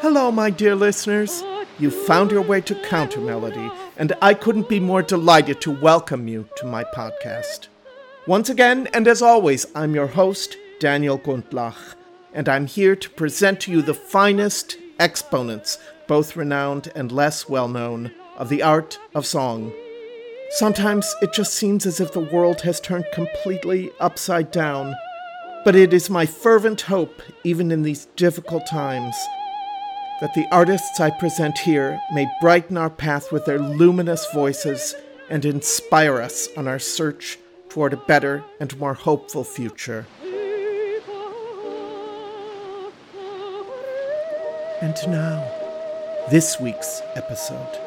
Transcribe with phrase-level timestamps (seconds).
[0.00, 1.42] Hello, my dear listeners.
[1.80, 6.48] You found your way to Countermelody, and I couldn't be more delighted to welcome you
[6.58, 7.66] to my podcast.
[8.24, 11.96] Once again, and as always, I'm your host, Daniel Gundlach,
[12.32, 17.66] and I'm here to present to you the finest exponents, both renowned and less well
[17.66, 19.72] known, of the art of song.
[20.50, 24.94] Sometimes it just seems as if the world has turned completely upside down.
[25.64, 29.16] But it is my fervent hope, even in these difficult times,
[30.20, 34.94] that the artists I present here may brighten our path with their luminous voices
[35.30, 40.06] and inspire us on our search toward a better and more hopeful future.
[44.80, 47.78] And now, this week's episode.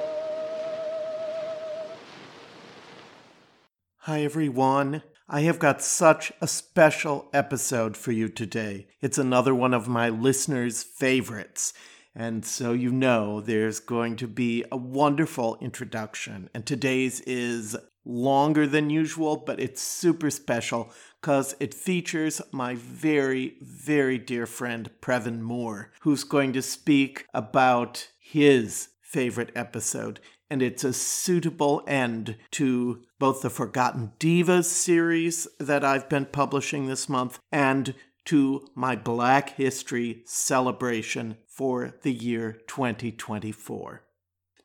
[4.00, 5.04] Hi, everyone.
[5.30, 8.88] I have got such a special episode for you today.
[9.00, 11.74] It's another one of my listeners' favorites.
[12.16, 16.50] And so you know there's going to be a wonderful introduction.
[16.54, 23.56] And today's is longer than usual, but it's super special because it features my very,
[23.62, 30.20] very dear friend Previn Moore, who's going to speak about his favorite episode.
[30.50, 36.88] And it's a suitable end to both the Forgotten Divas series that I've been publishing
[36.88, 37.94] this month and
[38.26, 44.04] to my Black History celebration for the year 2024.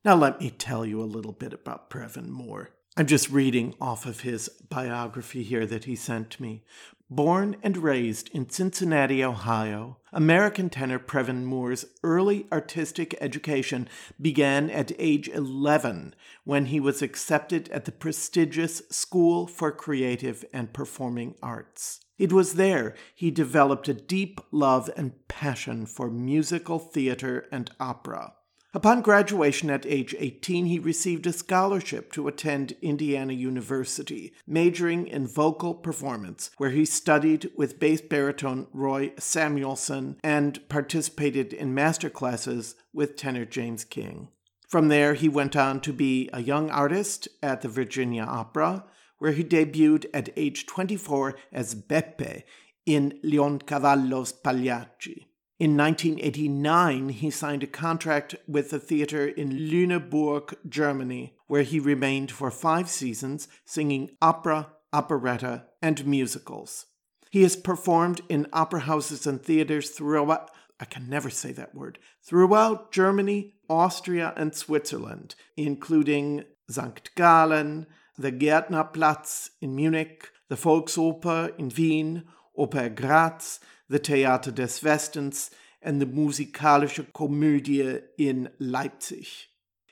[0.04, 2.70] Now, let me tell you a little bit about Previn Moore.
[2.96, 6.62] I'm just reading off of his biography here that he sent me.
[7.10, 13.88] Born and raised in Cincinnati, Ohio, American tenor Previn Moore's early artistic education
[14.20, 20.72] began at age 11 when he was accepted at the prestigious School for Creative and
[20.72, 22.00] Performing Arts.
[22.18, 28.32] It was there he developed a deep love and passion for musical theater and opera.
[28.76, 35.26] Upon graduation at age 18, he received a scholarship to attend Indiana University, majoring in
[35.26, 42.74] vocal performance, where he studied with bass baritone Roy Samuelson and participated in master classes
[42.92, 44.28] with tenor James King.
[44.68, 48.84] From there, he went on to be a young artist at the Virginia Opera,
[49.18, 52.42] where he debuted at age 24 as Beppe
[52.84, 55.26] in Leoncavallo's Pagliacci.
[55.58, 62.30] In 1989, he signed a contract with the theater in Lüneburg, Germany, where he remained
[62.30, 66.86] for five seasons singing opera, operetta, and musicals.
[67.30, 71.98] He has performed in opera houses and theaters throughout I can never say that word,
[72.22, 77.10] throughout Germany, Austria, and Switzerland, including St.
[77.14, 77.86] Gallen,
[78.18, 82.24] the Gärtnerplatz in Munich, the Volksoper in Wien,
[82.58, 85.50] Oper Graz, the Theater des Westens,
[85.82, 89.28] and the Musikalische Komödie in Leipzig.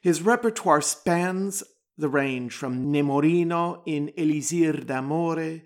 [0.03, 1.63] His repertoire spans
[1.97, 5.63] the range from Nemorino in Elisir d'Amore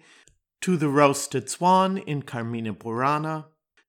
[0.61, 3.47] to The Roasted Swan in Carmina Burana,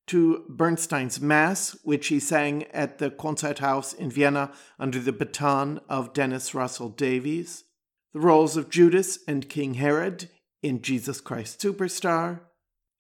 [0.08, 6.14] to Bernstein's Mass, which he sang at the Konzerthaus in Vienna under the baton of
[6.14, 7.66] Dennis Russell Davies,
[8.14, 10.30] the roles of Judas and King Herod
[10.62, 12.42] in Jesus Christ Superstar,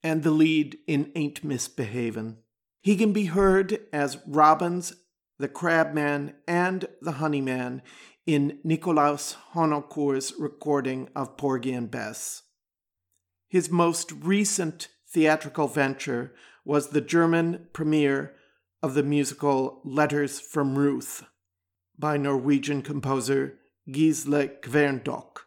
[0.03, 2.37] and the lead in Ain't Misbehavin'.
[2.81, 4.93] He can be heard as Robbins,
[5.37, 7.81] the Crabman, and the Honeyman
[8.25, 12.43] in Nikolaus Harnoncourt's recording of Porgy and Bess.
[13.49, 16.33] His most recent theatrical venture
[16.63, 18.35] was the German premiere
[18.81, 21.23] of the musical Letters from Ruth
[21.97, 23.58] by Norwegian composer
[23.91, 25.39] Gisle Kverndokk.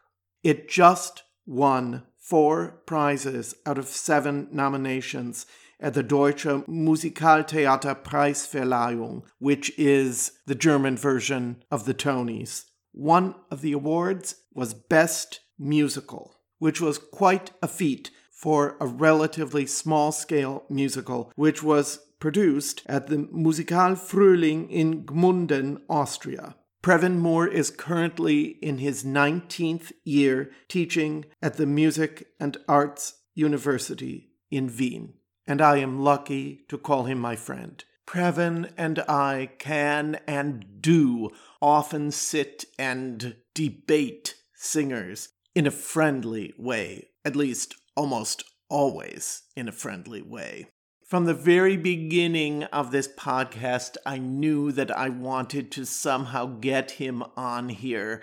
[0.43, 5.47] It just won four prizes out of seven nominations
[5.81, 12.67] at the Deutsche Musikaltheater Preisverleihung, which is the German version of the Tonys.
[12.93, 19.67] One of the awards was Best Musical, which was quite a feat for a relatively
[19.67, 26.55] small scale musical, which was produced at the Musikal Frühling in Gmunden, Austria.
[26.83, 34.31] Previn Moore is currently in his 19th year teaching at the Music and Arts University
[34.51, 35.15] in Wien,
[35.47, 37.85] and I am lucky to call him my friend.
[38.05, 41.31] Previn and I can and do
[41.61, 49.73] often sit and debate singers in a friendly way, at least almost always in a
[49.73, 50.67] friendly way.
[51.13, 56.93] From the very beginning of this podcast, I knew that I wanted to somehow get
[56.93, 58.23] him on here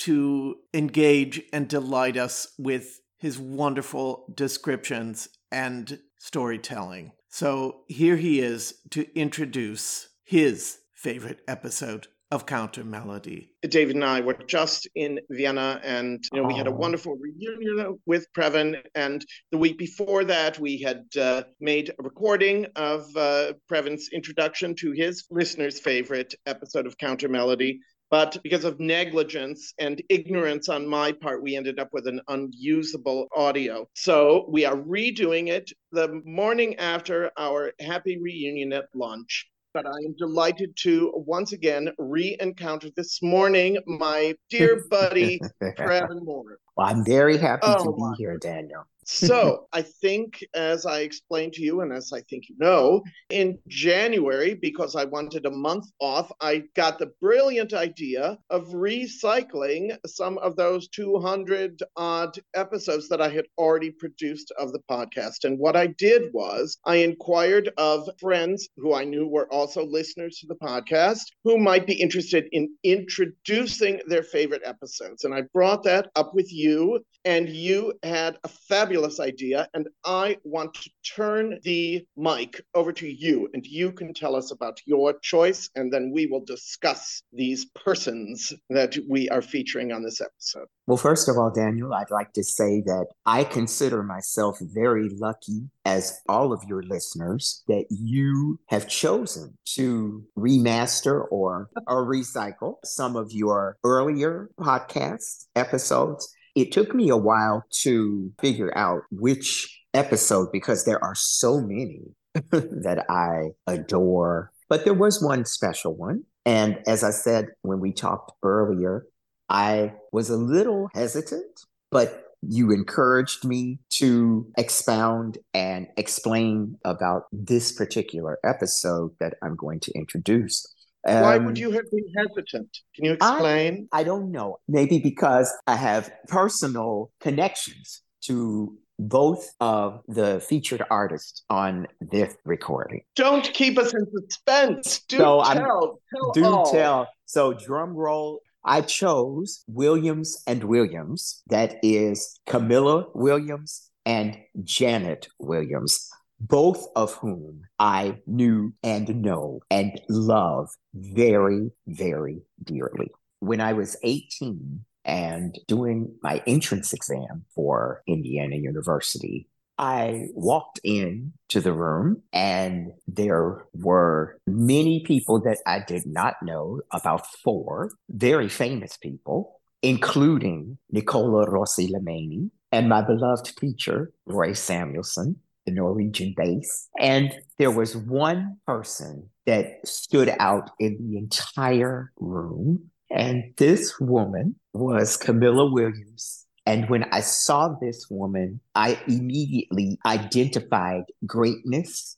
[0.00, 7.12] to engage and delight us with his wonderful descriptions and storytelling.
[7.30, 13.48] So here he is to introduce his favorite episode of Countermelody.
[13.62, 17.98] David and I were just in Vienna, and you know we had a wonderful reunion
[18.04, 18.82] with Previn.
[18.94, 24.74] And the week before that, we had uh, made a recording of uh, Previn's introduction
[24.76, 27.78] to his listeners' favorite episode of Countermelody.
[28.10, 33.28] But because of negligence and ignorance on my part, we ended up with an unusable
[33.36, 33.86] audio.
[33.94, 39.46] So we are redoing it the morning after our happy reunion at lunch
[39.82, 46.24] but I am delighted to once again re encounter this morning my dear buddy, Previn
[46.24, 46.58] Moore.
[46.76, 51.54] Well, I'm very happy oh, to be here, Daniel so I think, as I explained
[51.54, 55.86] to you, and as I think you know, in January, because I wanted a month
[55.98, 63.22] off, I got the brilliant idea of recycling some of those 200 odd episodes that
[63.22, 65.44] I had already produced of the podcast.
[65.44, 70.38] And what I did was I inquired of friends who I knew were also listeners
[70.40, 75.24] to the podcast who might be interested in introducing their favorite episodes.
[75.24, 80.38] And I brought that up with you, and you had a fabulous idea, and I
[80.44, 85.12] want to turn the mic over to you, and you can tell us about your
[85.18, 90.68] choice, and then we will discuss these persons that we are featuring on this episode.
[90.86, 95.68] Well, first of all, Daniel, I'd like to say that I consider myself very lucky,
[95.84, 103.16] as all of your listeners, that you have chosen to remaster or, or recycle some
[103.16, 110.48] of your earlier podcast episodes it took me a while to figure out which episode
[110.52, 112.00] because there are so many
[112.50, 114.52] that I adore.
[114.68, 116.24] But there was one special one.
[116.44, 119.06] And as I said when we talked earlier,
[119.48, 121.60] I was a little hesitant,
[121.90, 129.80] but you encouraged me to expound and explain about this particular episode that I'm going
[129.80, 130.66] to introduce.
[131.08, 132.68] Um, Why would you have been hesitant?
[132.94, 133.88] Can you explain?
[133.92, 134.58] I, I don't know.
[134.68, 143.02] Maybe because I have personal connections to both of the featured artists on this recording.
[143.14, 145.00] Don't keep us in suspense.
[145.08, 146.00] Do so tell.
[146.12, 146.70] tell do all.
[146.70, 147.08] tell.
[147.26, 148.40] So drum roll.
[148.64, 151.42] I chose Williams and Williams.
[151.46, 160.00] That is Camilla Williams and Janet Williams both of whom I knew and know and
[160.08, 163.10] love very, very dearly.
[163.40, 169.48] When I was 18 and doing my entrance exam for Indiana University,
[169.78, 176.34] I walked in to the room and there were many people that I did not
[176.42, 184.52] know, about four very famous people, including Nicola Rossi Lemeni and my beloved teacher, Roy
[184.52, 185.36] Samuelson,
[185.68, 186.88] the Norwegian bass.
[186.98, 192.90] And there was one person that stood out in the entire room.
[193.10, 196.46] And this woman was Camilla Williams.
[196.66, 202.16] And when I saw this woman, I immediately identified greatness.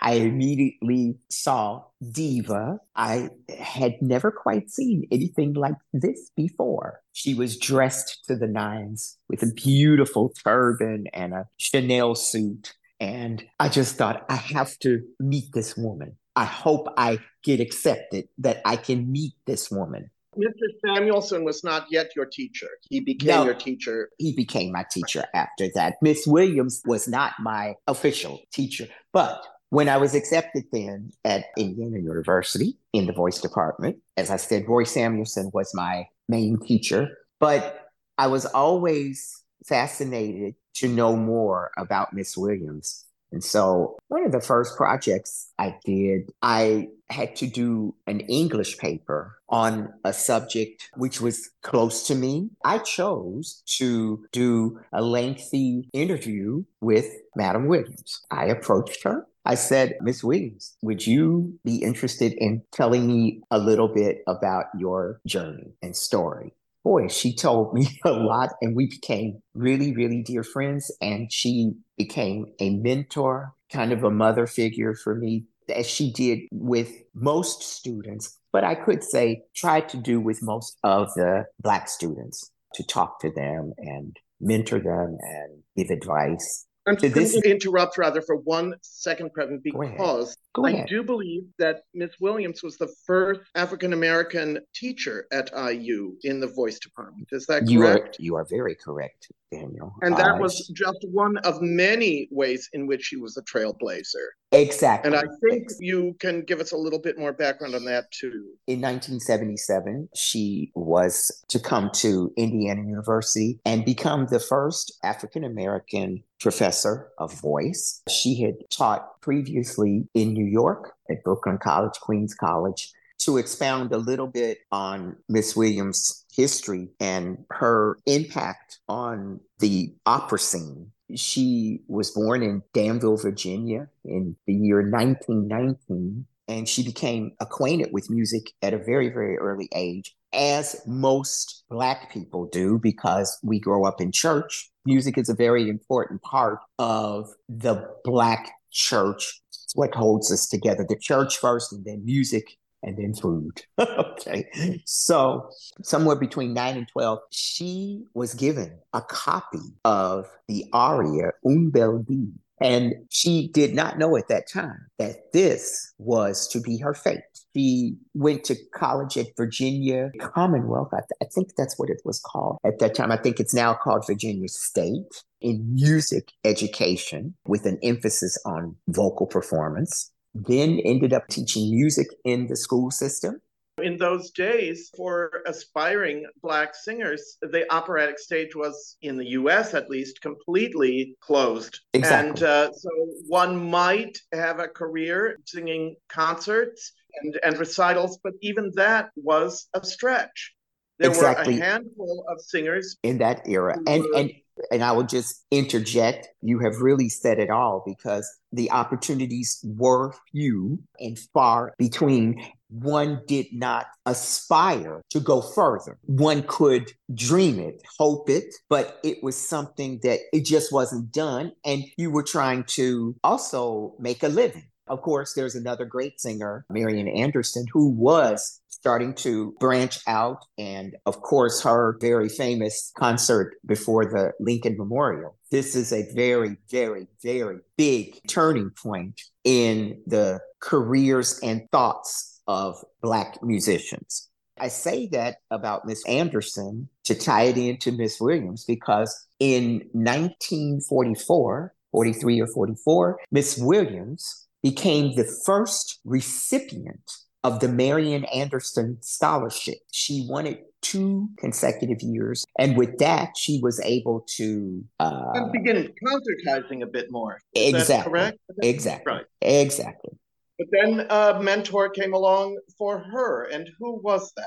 [0.00, 2.78] I immediately saw diva.
[2.94, 7.00] I had never quite seen anything like this before.
[7.12, 13.44] She was dressed to the nines with a beautiful turban and a Chanel suit and
[13.58, 16.16] I just thought, I have to meet this woman.
[16.36, 20.08] I hope I get accepted that I can meet this woman.
[20.38, 20.68] Mr.
[20.86, 22.68] Samuelson was not yet your teacher.
[22.88, 24.08] He became no, your teacher.
[24.18, 25.96] He became my teacher after that.
[26.00, 28.86] Miss Williams was not my official teacher.
[29.12, 34.36] But when I was accepted then at Indiana University in the voice department, as I
[34.36, 37.18] said, Roy Samuelson was my main teacher.
[37.40, 43.04] But I was always fascinated to know more about Miss Williams.
[43.32, 48.76] And so, one of the first projects I did, I had to do an English
[48.76, 52.50] paper on a subject which was close to me.
[52.64, 58.20] I chose to do a lengthy interview with Madam Williams.
[58.30, 59.26] I approached her.
[59.44, 64.66] I said, Miss Williams, would you be interested in telling me a little bit about
[64.78, 66.52] your journey and story?
[66.84, 70.94] Boy, she told me a lot and we became really, really dear friends.
[71.00, 76.40] And she became a mentor, kind of a mother figure for me, as she did
[76.52, 81.88] with most students, but I could say tried to do with most of the Black
[81.88, 86.66] students to talk to them and mentor them and give advice.
[86.86, 91.82] I'm just going to interrupt rather for one second, President, because I do believe that
[91.94, 97.28] Miss Williams was the first African American teacher at IU in the voice department.
[97.30, 98.18] Is that you correct?
[98.18, 99.94] Are, you are very correct, Daniel.
[100.02, 104.26] And that uh, was just one of many ways in which she was a trailblazer.
[104.50, 105.08] Exactly.
[105.08, 108.54] And I think you can give us a little bit more background on that too.
[108.66, 116.22] In 1977, she was to come to Indiana University and become the first African American
[116.42, 118.02] professor of voice.
[118.08, 122.92] She had taught previously in New York at Brooklyn College, Queens College.
[123.20, 130.40] To expound a little bit on Miss Williams' history and her impact on the opera
[130.40, 137.90] scene, she was born in Danville, Virginia in the year 1919, and she became acquainted
[137.92, 143.58] with music at a very, very early age, as most Black people do, because we
[143.58, 149.40] grow up in church music is a very important part of the Black church.
[149.50, 153.62] It's what holds us together the church first, and then music, and then food.
[153.78, 154.48] okay.
[154.86, 155.48] So,
[155.82, 161.98] somewhere between 9 and 12, she was given a copy of the aria Un bel
[161.98, 166.94] dì and she did not know at that time that this was to be her
[166.94, 167.20] fate.
[167.54, 170.88] She went to college at Virginia Commonwealth.
[170.92, 173.12] I, th- I, think that's what it was called at that time.
[173.12, 179.26] I think it's now called Virginia State in music education with an emphasis on vocal
[179.26, 180.10] performance.
[180.34, 183.42] Then ended up teaching music in the school system
[183.78, 189.88] in those days, for aspiring Black singers, the operatic stage was, in the US at
[189.88, 191.80] least, completely closed.
[191.94, 192.30] Exactly.
[192.30, 192.90] And uh, so
[193.28, 199.84] one might have a career singing concerts and, and recitals, but even that was a
[199.84, 200.54] stretch.
[200.98, 201.54] There exactly.
[201.54, 203.78] were a handful of singers in that era.
[203.86, 204.30] And, and
[204.70, 210.14] and I will just interject, you have really said it all because the opportunities were
[210.30, 212.44] few and far between.
[212.72, 215.98] One did not aspire to go further.
[216.06, 221.52] One could dream it, hope it, but it was something that it just wasn't done.
[221.64, 224.64] And you were trying to also make a living.
[224.88, 230.44] Of course, there's another great singer, Marian Anderson, who was starting to branch out.
[230.58, 235.36] And of course, her very famous concert before the Lincoln Memorial.
[235.50, 242.76] This is a very, very, very big turning point in the careers and thoughts of
[243.00, 244.28] Black musicians.
[244.58, 251.74] I say that about Miss Anderson to tie it into Miss Williams because in 1944,
[251.90, 257.10] 43 or 44, Miss Williams became the first recipient
[257.44, 259.78] of the Marian Anderson Scholarship.
[259.90, 262.44] She won it two consecutive years.
[262.58, 267.40] And with that, she was able to uh, begin concertizing a bit more.
[267.54, 268.10] Is exactly.
[268.10, 268.38] correct?
[268.62, 269.12] Exactly.
[269.12, 269.24] Right.
[269.40, 270.12] Exactly.
[270.62, 273.44] But then a mentor came along for her.
[273.44, 274.46] And who was that?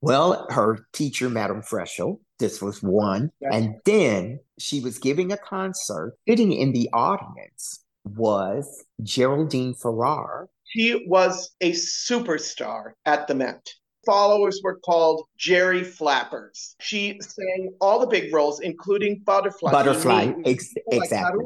[0.00, 2.18] Well, her teacher, Madame Freschl.
[2.38, 3.30] This was one.
[3.50, 6.14] And then she was giving a concert.
[6.28, 13.66] Sitting in the audience was Geraldine Farrar, She was a superstar at the Met.
[14.04, 16.76] Followers were called Gerry Flappers.
[16.78, 19.72] She sang all the big roles, including Butterfly.
[19.72, 21.44] Butterfly, ex- exactly.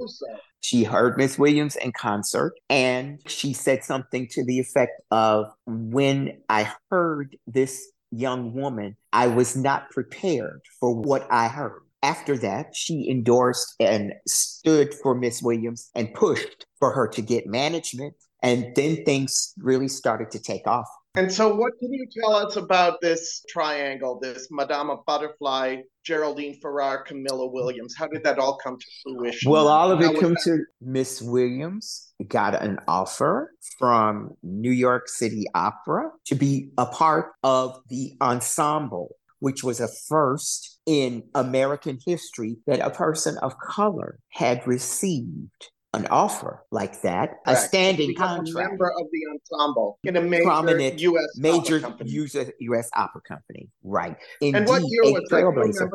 [0.60, 6.38] She heard Miss Williams in concert, and she said something to the effect of, When
[6.48, 11.80] I heard this young woman, I was not prepared for what I heard.
[12.02, 17.46] After that, she endorsed and stood for Miss Williams and pushed for her to get
[17.46, 20.88] management and then things really started to take off.
[21.16, 27.02] And so, what can you tell us about this triangle, this Madama Butterfly, Geraldine Farrar,
[27.02, 27.94] Camilla Williams?
[27.98, 29.50] How did that all come to fruition?
[29.50, 35.46] Well, all of it came to Miss Williams got an offer from New York City
[35.54, 42.56] Opera to be a part of the ensemble, which was a first in American history
[42.66, 47.48] that a person of color had received an offer like that, Correct.
[47.48, 48.66] a standing contract.
[48.66, 51.26] A member of the ensemble in a major prominent U.S.
[51.36, 52.50] major U.S.
[52.60, 52.90] U.S.
[52.94, 54.16] opera company, right?
[54.40, 55.90] Indeed, and what year was that?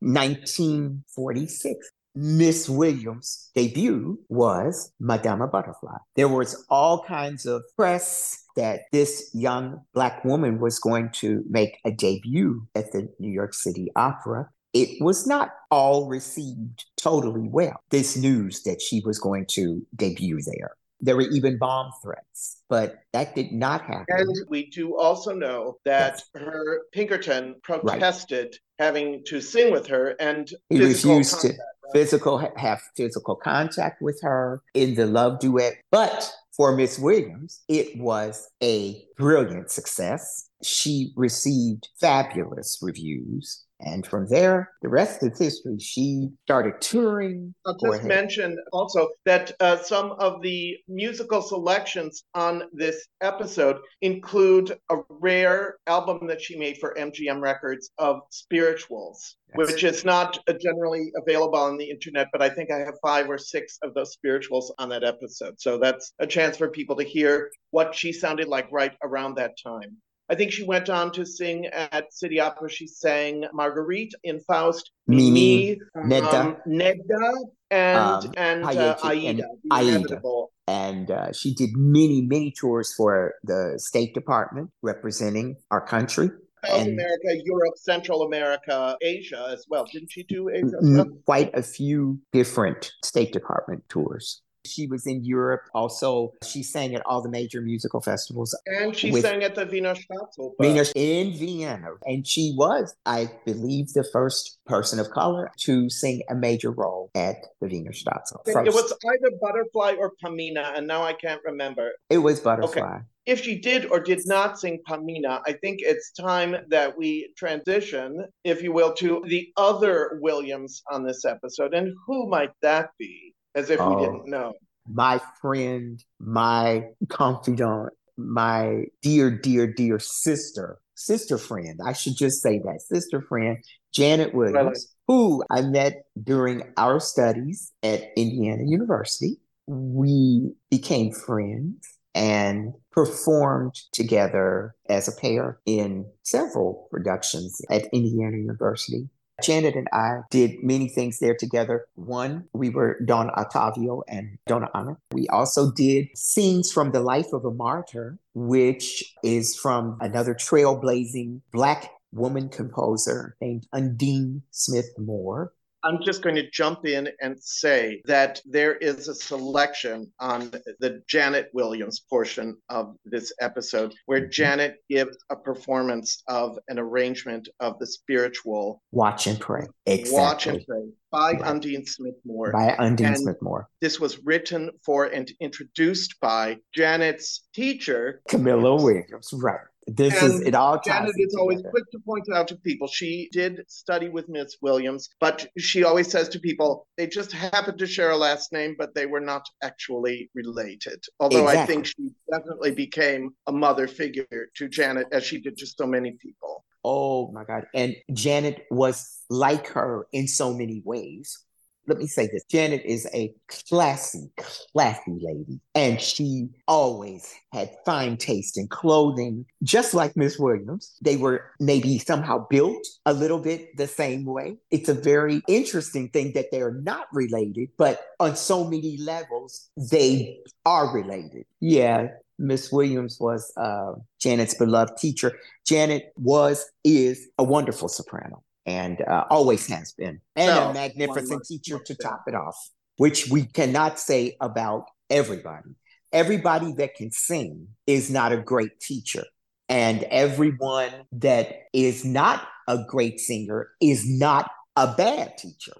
[0.00, 1.90] 1946.
[2.14, 5.96] Miss Williams' debut was Madama Butterfly.
[6.14, 11.78] There was all kinds of press that this young black woman was going to make
[11.86, 17.80] a debut at the New York City Opera it was not all received totally well.
[17.90, 20.72] This news that she was going to debut there.
[21.00, 24.06] There were even bomb threats, but that did not happen.
[24.08, 26.42] And we do also know that yes.
[26.44, 28.86] her Pinkerton protested right.
[28.86, 31.54] having to sing with her and he refused to.
[31.92, 35.74] physical have physical contact with her in the love duet.
[35.90, 40.48] But for Miss Williams, it was a brilliant success.
[40.62, 43.64] She received fabulous reviews.
[43.84, 45.78] And from there, the rest is history.
[45.80, 47.52] She started touring.
[47.66, 54.78] I'll just mention also that uh, some of the musical selections on this episode include
[54.90, 59.56] a rare album that she made for MGM Records of spirituals, yes.
[59.56, 63.28] which is not uh, generally available on the internet, but I think I have five
[63.28, 65.60] or six of those spirituals on that episode.
[65.60, 69.52] So that's a chance for people to hear what she sounded like right around that
[69.62, 69.96] time.
[70.32, 72.70] I think she went on to sing at City Opera.
[72.70, 77.34] She sang Marguerite in Faust, Mimi, um, Nedda, Nedda,
[77.70, 79.28] and um, and uh, Aida.
[79.28, 80.20] And, Aida.
[80.66, 86.30] and uh, she did many many tours for the State Department representing our country.
[86.64, 89.84] South and America, Europe, Central America, Asia as well.
[89.92, 91.04] Didn't she do Asia?
[91.26, 94.40] Quite a few different State Department tours.
[94.64, 95.62] She was in Europe.
[95.74, 98.56] Also, she sang at all the major musical festivals.
[98.66, 100.52] And she sang at the Wiener Staatsoper.
[100.58, 101.90] Wiener in Vienna.
[102.06, 107.10] And she was, I believe, the first person of color to sing a major role
[107.14, 108.66] at the Wiener Staatsoper.
[108.66, 111.92] It was either Butterfly or Pamina, and now I can't remember.
[112.10, 112.82] It was Butterfly.
[112.82, 117.32] Okay if she did or did not sing Pamina, I think it's time that we
[117.36, 121.72] transition, if you will, to the other Williams on this episode.
[121.74, 123.31] And who might that be?
[123.54, 124.52] As if we didn't oh, know.
[124.86, 131.80] My friend, my confidant, my dear, dear, dear sister, sister friend.
[131.84, 133.58] I should just say that sister friend,
[133.92, 139.38] Janet Williams, who I met during our studies at Indiana University.
[139.66, 149.08] We became friends and performed together as a pair in several productions at Indiana University.
[149.42, 151.86] Janet and I did many things there together.
[151.94, 154.96] One, we were Don Ottavio and Donna Anna.
[155.12, 161.40] We also did scenes from the life of a martyr, which is from another trailblazing
[161.52, 165.52] Black woman composer named Undine Smith Moore.
[165.84, 171.02] I'm just going to jump in and say that there is a selection on the
[171.08, 174.22] Janet Williams portion of this episode where.
[174.32, 179.66] Janet gives a performance of an arrangement of the spiritual Watch and Pray.
[179.86, 180.18] Exactly.
[180.18, 181.42] Watch and Pray by right.
[181.42, 182.50] Undine Smith Moore.
[182.52, 183.68] By Undine and Smith Moore.
[183.80, 189.30] This was written for and introduced by Janet's teacher, Camilla Williams.
[189.32, 189.60] Right.
[189.86, 193.28] This and is it all Janet is always quick to point out to people she
[193.32, 197.86] did study with Miss Williams, but she always says to people they just happened to
[197.86, 201.02] share a last name, but they were not actually related.
[201.18, 201.62] Although exactly.
[201.62, 205.86] I think she definitely became a mother figure to Janet as she did to so
[205.86, 206.64] many people.
[206.84, 207.66] Oh my God.
[207.74, 211.44] And Janet was like her in so many ways
[211.86, 213.34] let me say this Janet is a
[213.68, 214.30] classy,
[214.72, 220.96] classy lady, and she always had fine taste in clothing, just like Miss Williams.
[221.02, 224.56] They were maybe somehow built a little bit the same way.
[224.70, 230.38] It's a very interesting thing that they're not related, but on so many levels, they
[230.64, 231.46] are related.
[231.60, 235.32] Yeah, Miss Williams was uh, Janet's beloved teacher.
[235.66, 241.44] Janet was, is a wonderful soprano and uh, always has been, and no, a magnificent
[241.44, 242.56] teacher to top it off,
[242.96, 245.70] which we cannot say about everybody.
[246.12, 249.24] Everybody that can sing is not a great teacher,
[249.68, 255.72] and everyone that is not a great singer is not a bad teacher.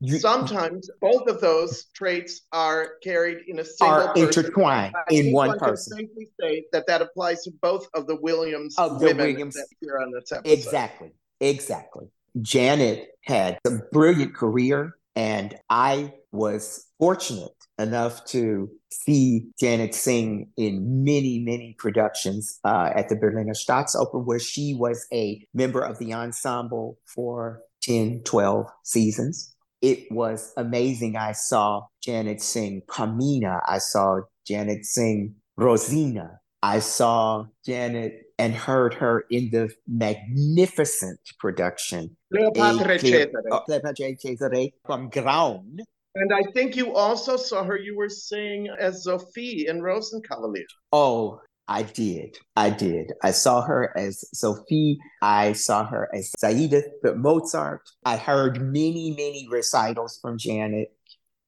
[0.00, 4.26] You, Sometimes both of those traits are carried in a single are person.
[4.26, 5.96] intertwined in one, one person.
[5.96, 9.66] Can safely say that that applies to both of the Williams of the Williams that
[9.72, 10.52] appear on this episode.
[10.52, 12.08] Exactly, exactly.
[12.42, 21.04] Janet had a brilliant career, and I was fortunate enough to see Janet sing in
[21.04, 26.14] many, many productions uh, at the Berliner Staatsoper, where she was a member of the
[26.14, 29.54] ensemble for 10, 12 seasons.
[29.82, 31.16] It was amazing.
[31.16, 33.60] I saw Janet sing Pamina.
[33.68, 36.40] I saw Janet sing Rosina.
[36.62, 45.78] I saw Janet and heard her in the magnificent production oh, Cleopatra Cesare from Graun.
[46.14, 50.64] And I think you also saw her, you were seeing as Sophie in Rosenkavalier.
[50.92, 52.38] Oh, I did.
[52.54, 53.12] I did.
[53.22, 54.98] I saw her as Sophie.
[55.20, 56.82] I saw her as Zaide
[57.16, 57.82] Mozart.
[58.04, 60.92] I heard many, many recitals from Janet,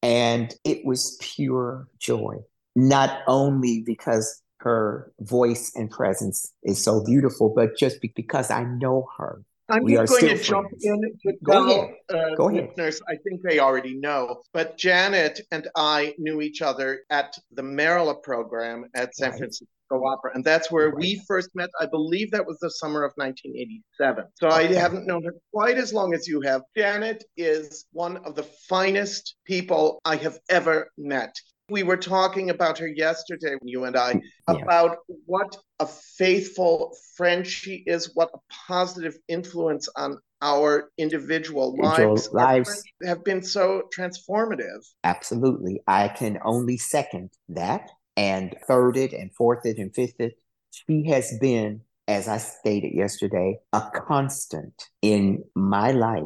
[0.02, 2.38] and it was pure joy.
[2.74, 9.08] Not only because her voice and presence is so beautiful, but just because I know
[9.18, 10.84] her I'm we are going still to jump friends.
[10.84, 11.00] in
[11.32, 11.94] to Go tell ahead.
[12.32, 12.68] uh, Go ahead.
[12.68, 13.02] listeners.
[13.08, 18.22] I think they already know, but Janet and I knew each other at the Merola
[18.22, 19.38] program at San Right.
[19.38, 20.96] Francisco Opera, and that's where Right.
[20.98, 21.68] we first met.
[21.80, 24.24] I believe that was the summer of 1987.
[24.40, 26.62] So I haven't known her quite as long as you have.
[26.76, 31.34] Janet is one of the finest people I have ever met.
[31.70, 34.54] We were talking about her yesterday, you and I, Yeah.
[34.62, 42.16] about what a faithful friend she is, what a positive influence on our individual Individual
[42.32, 42.32] lives.
[42.32, 42.82] Lives.
[43.04, 44.86] have been so transformative.
[45.04, 45.82] Absolutely.
[45.86, 50.34] I can only second that and third it and fourth it and fifth it.
[50.70, 56.22] She has been, as I stated yesterday, a constant in my life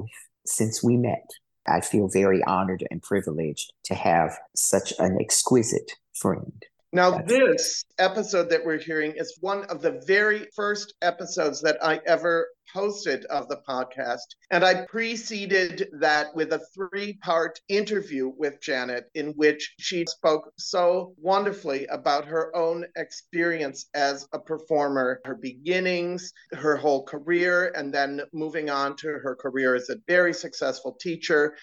[0.46, 1.24] since we met.
[1.66, 6.64] I feel very honored and privileged to have such an exquisite friend.
[6.94, 11.82] Now, That's- this episode that we're hearing is one of the very first episodes that
[11.82, 14.34] I ever posted of the podcast.
[14.50, 20.52] And I preceded that with a three part interview with Janet, in which she spoke
[20.58, 27.92] so wonderfully about her own experience as a performer, her beginnings, her whole career, and
[27.92, 31.54] then moving on to her career as a very successful teacher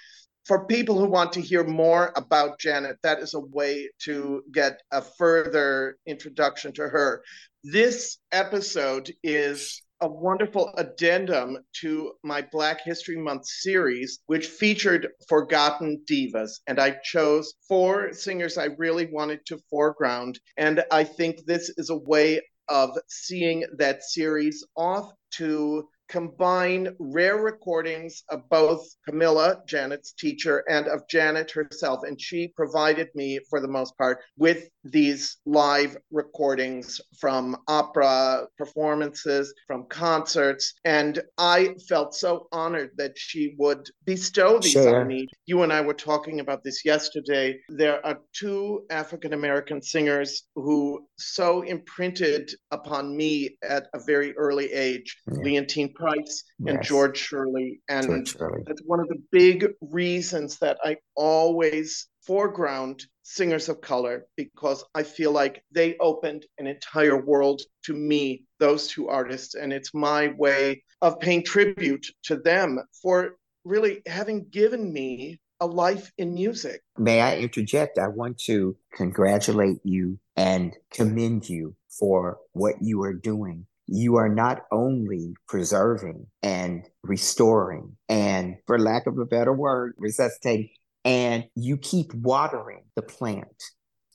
[0.50, 4.82] for people who want to hear more about Janet, that is a way to get
[4.92, 7.22] a further introduction to her.
[7.64, 16.02] This episode is a wonderful addendum to my Black History Month series, which featured Forgotten
[16.10, 16.62] Divas.
[16.66, 20.40] And I chose four singers I really wanted to foreground.
[20.58, 27.38] And I think this is a way of seeing that series off to combine rare
[27.38, 32.02] recordings of both Camilla, Janet's teacher, and of Janet herself.
[32.04, 39.54] And she provided me, for the most part, with these live recordings from opera performances,
[39.68, 40.74] from concerts.
[40.86, 45.02] And I felt so honored that she would bestow these Share.
[45.02, 45.28] on me.
[45.46, 47.60] You and I were talking about this yesterday.
[47.70, 54.72] There are two African American singers who so imprinted upon me at a very early
[54.72, 55.40] age Yeah.
[55.44, 57.82] Leontyne Price and George Shirley.
[57.90, 58.64] And George Shirley.
[58.66, 65.02] that's one of the big reasons that I always foreground singers of color because I
[65.02, 69.56] feel like they opened an entire world to me, those two artists.
[69.56, 73.32] And it's my way of paying tribute to them for
[73.66, 76.82] really having given me a life in music.
[77.00, 77.98] May I interject?
[77.98, 83.66] I want to congratulate you and commend you for what you are doing.
[83.88, 90.70] You are not only preserving and restoring, and for lack of a better word, resuscitating,
[91.06, 93.64] and you keep watering the plant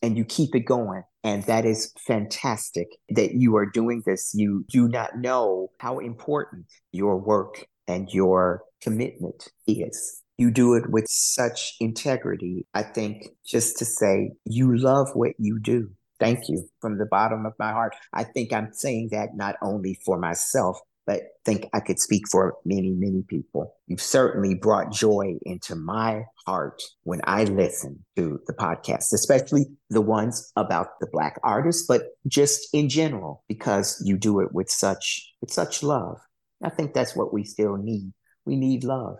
[0.02, 1.02] and you keep it going.
[1.22, 4.32] And that is fantastic that you are doing this.
[4.34, 10.20] You do not know how important your work and your commitment is.
[10.36, 12.66] You do it with such integrity.
[12.74, 15.90] I think just to say you love what you do.
[16.20, 17.94] Thank you from the bottom of my heart.
[18.12, 22.56] I think I'm saying that not only for myself, but think I could speak for
[22.64, 23.74] many, many people.
[23.86, 30.00] You've certainly brought joy into my heart when I listen to the podcast, especially the
[30.00, 35.32] ones about the Black artists, but just in general, because you do it with such
[35.40, 36.18] with such love.
[36.62, 38.12] I think that's what we still need.
[38.46, 39.18] We need love.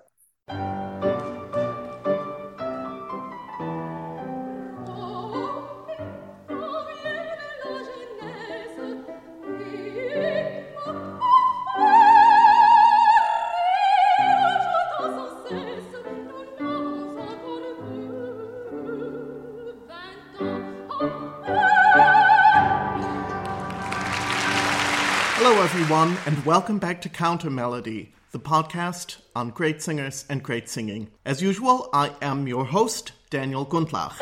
[25.94, 31.08] Everyone, and welcome back to Countermelody, the podcast on great singers and great singing.
[31.24, 34.20] As usual, I am your host, Daniel Gundlach.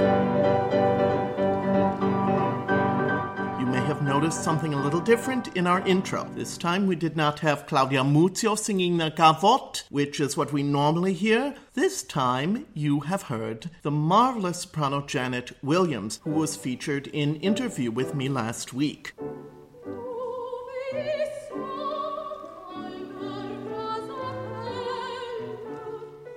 [3.59, 6.29] You may have noticed something a little different in our intro.
[6.35, 10.63] This time we did not have Claudia Muzio singing the gavotte, which is what we
[10.63, 11.55] normally hear.
[11.73, 17.91] This time you have heard the marvelous soprano Janet Williams, who was featured in Interview
[17.91, 19.15] with me last week.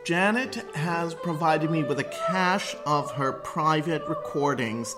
[0.05, 4.95] Janet has provided me with a cache of her private recordings.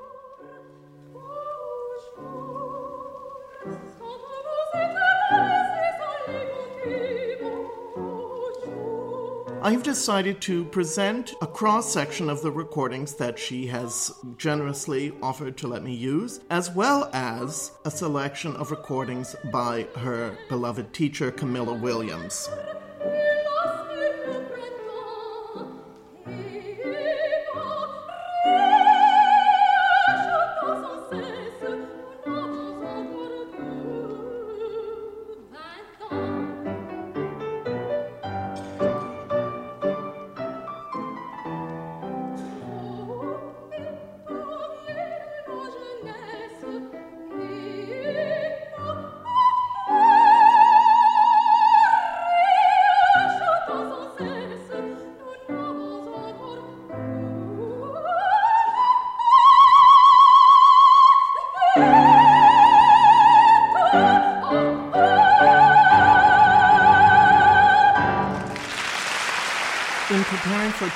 [9.62, 15.56] I've decided to present a cross section of the recordings that she has generously offered
[15.58, 21.32] to let me use, as well as a selection of recordings by her beloved teacher,
[21.32, 22.50] Camilla Williams.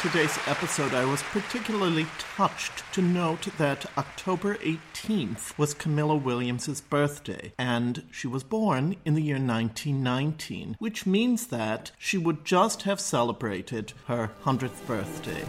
[0.01, 7.53] Today's episode, I was particularly touched to note that October 18th was Camilla Williams' birthday,
[7.59, 12.99] and she was born in the year 1919, which means that she would just have
[12.99, 15.45] celebrated her 100th birthday.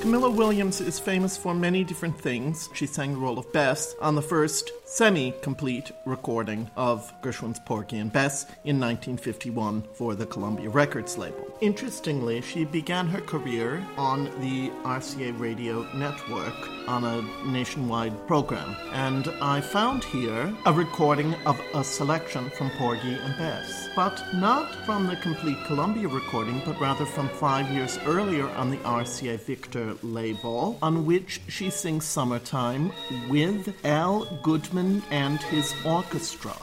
[0.00, 2.68] Camilla Williams is famous for many different things.
[2.74, 7.96] She sang the role of Bess on the first semi complete recording of Gershwin's Porgy
[7.96, 11.48] and Bess in 1951 for the Columbia Records label.
[11.62, 16.52] Interestingly, she began her career on the RCA radio network
[16.86, 23.14] on a nationwide program, and I found here a recording of a selection from Porgy
[23.14, 28.46] and Bess, but not from the complete Columbia recording, but rather from five years earlier
[28.50, 32.92] on the RCA Victor label, on which she sings Summertime
[33.30, 36.54] with Al Goodman and his orchestra.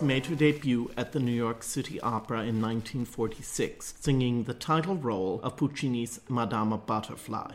[0.00, 5.40] Made her debut at the New York City Opera in 1946, singing the title role
[5.42, 7.52] of Puccini's Madama Butterfly.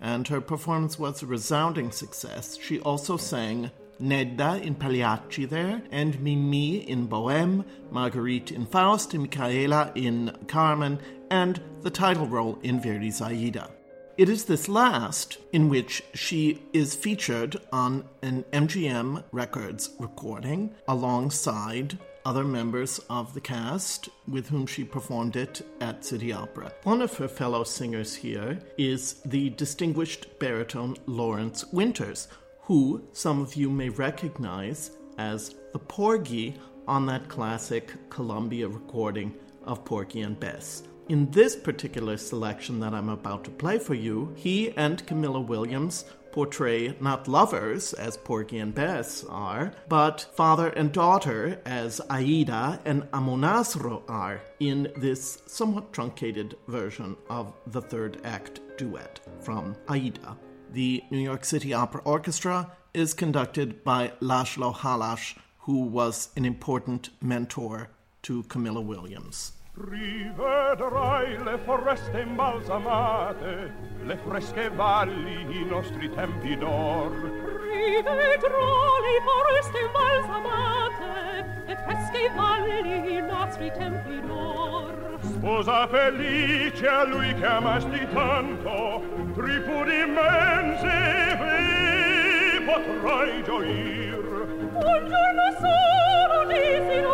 [0.00, 2.58] And her performance was a resounding success.
[2.60, 9.22] She also sang Nedda in Pagliacci there, and Mimi in Bohème, Marguerite in Faust, and
[9.22, 10.98] Micaela in Carmen,
[11.30, 13.70] and the title role in Verdi's Aida.
[14.18, 21.98] It is this last in which she is featured on an MGM Records recording alongside
[22.24, 26.72] other members of the cast with whom she performed it at City Opera.
[26.84, 32.28] One of her fellow singers here is the distinguished baritone Lawrence Winters,
[32.62, 36.54] who some of you may recognize as the Porgy
[36.88, 40.84] on that classic Columbia recording of Porgy and Bess.
[41.08, 46.04] In this particular selection that I'm about to play for you, he and Camilla Williams
[46.32, 53.04] portray not lovers, as Porgy and Bess are, but father and daughter, as Aida and
[53.12, 60.36] Amonasro are, in this somewhat truncated version of the third act duet from Aida.
[60.72, 67.10] The New York City Opera Orchestra is conducted by Laszlo Halász, who was an important
[67.22, 67.90] mentor
[68.22, 69.52] to Camilla Williams.
[69.78, 77.12] Rivedrai le foreste imbalsamate, le fresche valli, i nostri tempi d'or.
[77.12, 78.72] Rivedrò
[79.04, 85.18] le foreste imbalsamate, le fresche valli, i nostri tempi d'or.
[85.20, 89.02] Sposa felice a lui che amasti tanto,
[89.34, 94.24] tripudi immense vi potrai gioir.
[94.72, 97.04] Un giorno solo di in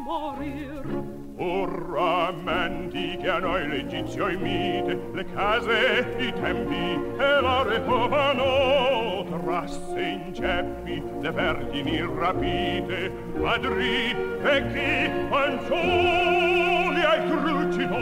[0.00, 1.18] morir.
[1.42, 9.24] Ora a noi legizio imite, le case, i tempi e la repovano.
[9.44, 17.96] Trasse in ceppi le vergini rapite, quadri, vecchi, fanciulli ai trucito.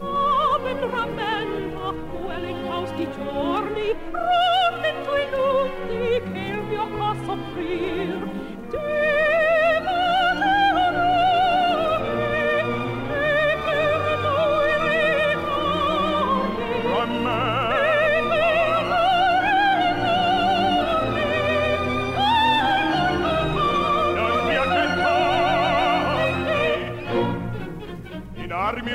[0.00, 8.28] Amen rammenta quelle infausti giorni, rammento i lutti che il mio qua soffrir.
[8.70, 9.49] Dio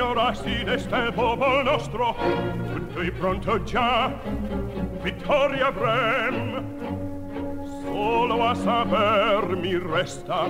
[0.06, 2.16] ora si desta il popolo nostro
[2.96, 4.14] tutto è pronto già.
[5.02, 6.64] Vittoria avrem
[7.84, 10.50] solo a saper mi resta.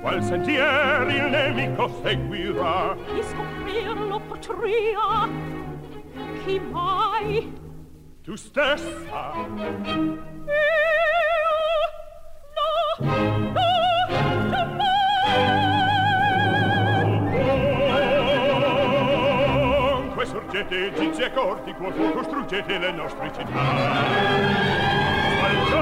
[0.00, 2.96] Qual sentier il nemico seguirà.
[3.12, 5.28] Di scoprirlo potria
[6.44, 7.52] chi mai?
[8.22, 9.32] Tu stessa.
[9.34, 10.16] Io
[13.00, 13.77] no no
[20.58, 23.60] Sorgete egizi e corti, qual fu costruggete le nostre città.
[25.36, 25.78] Spalciate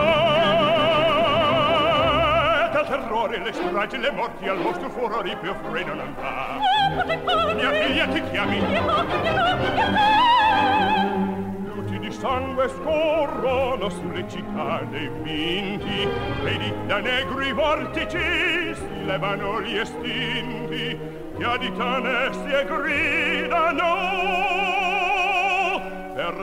[2.77, 6.59] al terrore le stragi, le morti, al vostro furore più freno non va.
[7.55, 8.61] Mia figlia ti chiami.
[11.65, 16.07] Luci di sangue scorrono sulle cicale vinti,
[16.43, 20.99] vedi da negri vortici si levano gli estinti,
[21.39, 24.56] che aditane si e gridano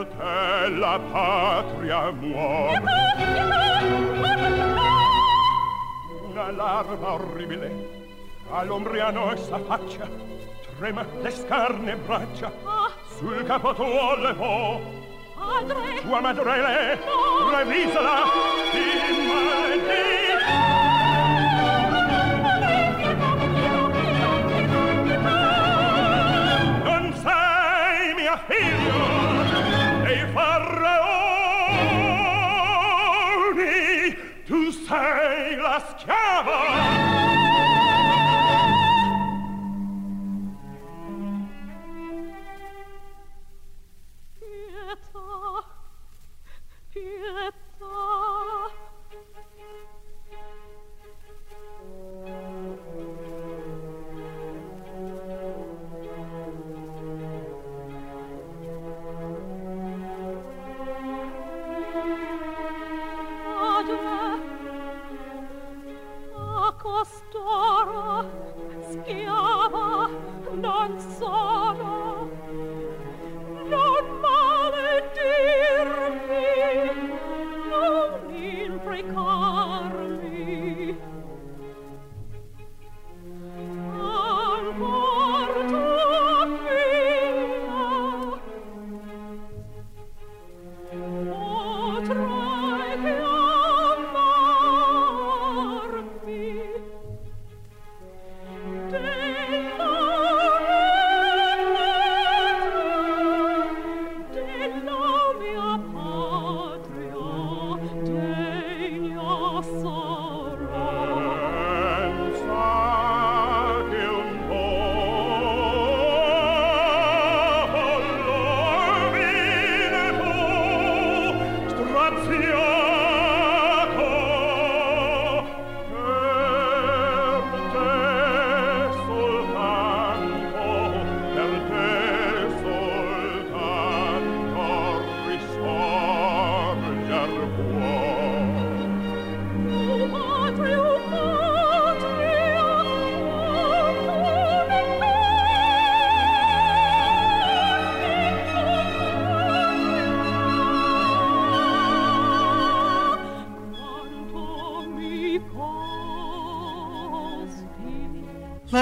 [0.05, 2.81] te la patria muore.
[6.29, 8.01] Una larva orribile
[8.49, 10.31] all'ombriano e faccia
[10.83, 12.91] trema le scarne braccia, ah.
[13.17, 14.81] sul capo tuo levò.
[15.35, 16.01] Padre!
[16.01, 17.49] Tua madre le, no.
[17.55, 18.23] revisala,
[18.73, 20.22] immagina!
[36.07, 36.92] La
[67.43, 68.25] costoro
[68.89, 70.09] schiava
[70.53, 72.29] non sono
[73.65, 75.01] non maledirmi,
[77.69, 79.32] non imprecarmi.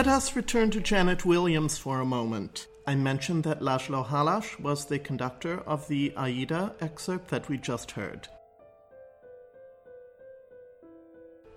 [0.01, 2.65] Let us return to Janet Williams for a moment.
[2.87, 7.91] I mentioned that Laszlo Halász was the conductor of the Aida excerpt that we just
[7.91, 8.27] heard.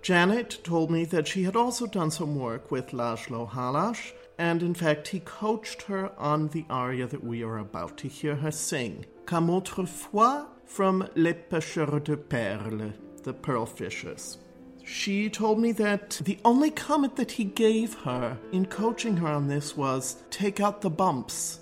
[0.03, 4.75] Janet told me that she had also done some work with Laszlo Halász, and in
[4.75, 9.07] fact, he coached her on the aria that we are about to hear her sing,
[9.25, 12.93] Comme autrefois from Les Pêcheurs de Perles,
[13.23, 14.37] the Pearl Fishers.
[14.85, 19.47] She told me that the only comment that he gave her in coaching her on
[19.47, 21.59] this was take out the bumps.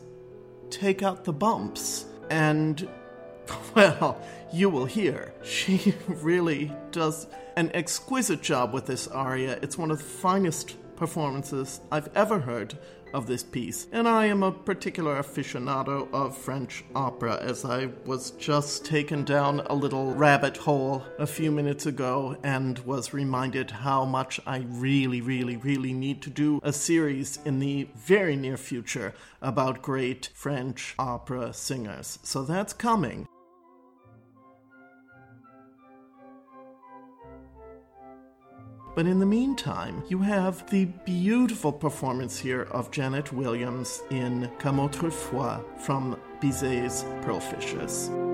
[0.69, 2.05] Take out the bumps.
[2.29, 2.87] And,
[3.75, 4.21] well,
[4.51, 5.33] you will hear.
[5.41, 9.57] She really does an exquisite job with this aria.
[9.61, 12.77] It's one of the finest performances I've ever heard
[13.13, 18.31] of this piece, and I am a particular aficionado of French opera, as I was
[18.31, 24.05] just taken down a little rabbit hole a few minutes ago and was reminded how
[24.05, 29.13] much I really, really, really need to do a series in the very near future
[29.41, 32.19] about great French opera singers.
[32.23, 33.27] So that's coming.
[38.95, 44.79] But in the meantime, you have the beautiful performance here of Janet Williams in Comme
[44.79, 48.32] autrefois from Bizet's Pearlfishers.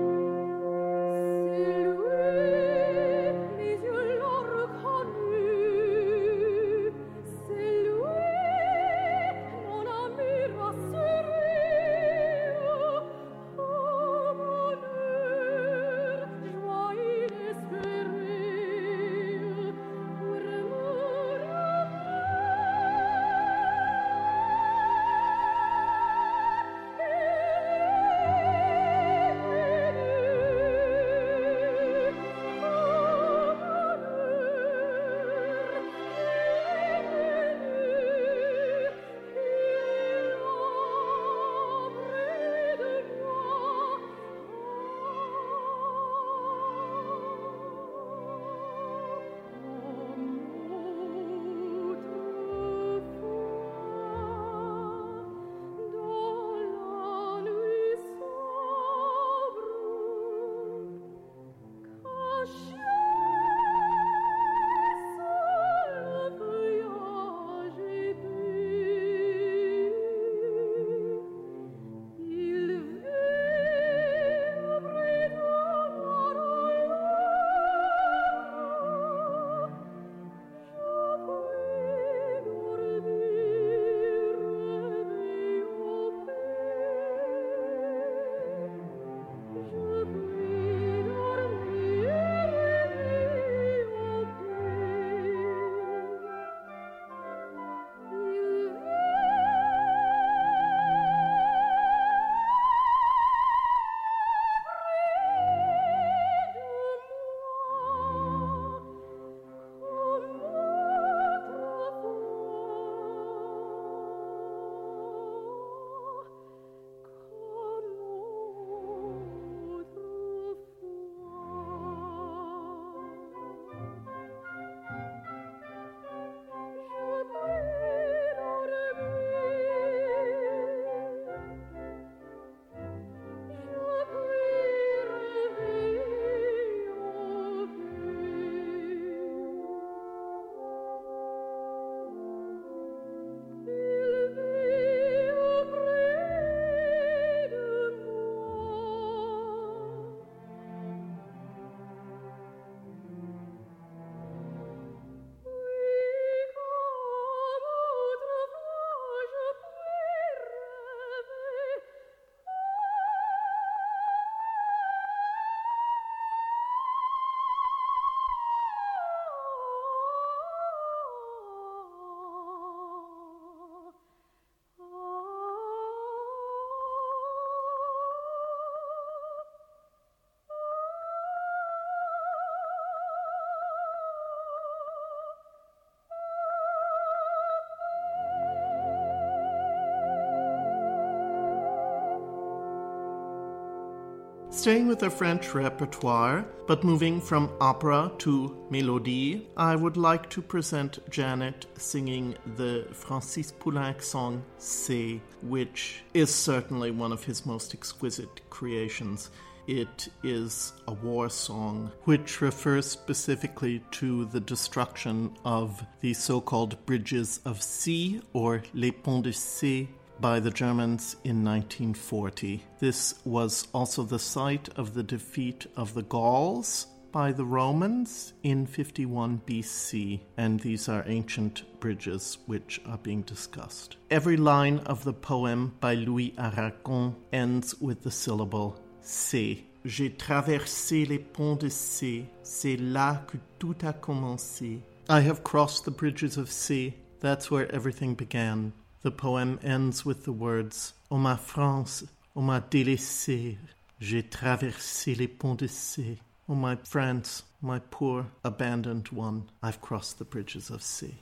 [194.60, 200.42] Staying with the French repertoire, but moving from opera to mélodie, I would like to
[200.42, 207.72] present Janet singing the Francis Poulenc song C'est, which is certainly one of his most
[207.72, 209.30] exquisite creations.
[209.66, 216.84] It is a war song which refers specifically to the destruction of the so called
[216.84, 219.88] bridges of C or Les Ponts de C
[220.20, 222.62] by the Germans in 1940.
[222.78, 228.66] This was also the site of the defeat of the Gauls by the Romans in
[228.66, 233.96] 51 BC, and these are ancient bridges which are being discussed.
[234.10, 239.66] Every line of the poem by Louis Aragon ends with the syllable C.
[239.84, 242.28] J'ai traversé les ponts de C.
[242.42, 244.82] C'est là que tout a commencé.
[245.08, 246.94] I have crossed the bridges of C.
[247.20, 248.72] That's where everything began.
[249.02, 252.04] The poem ends with the words Oh ma France,
[252.36, 253.56] oh ma délaissée,
[253.98, 256.18] j'ai traversé les ponts de C.
[256.48, 261.14] Oh my France, my poor abandoned one, I've crossed the bridges of C.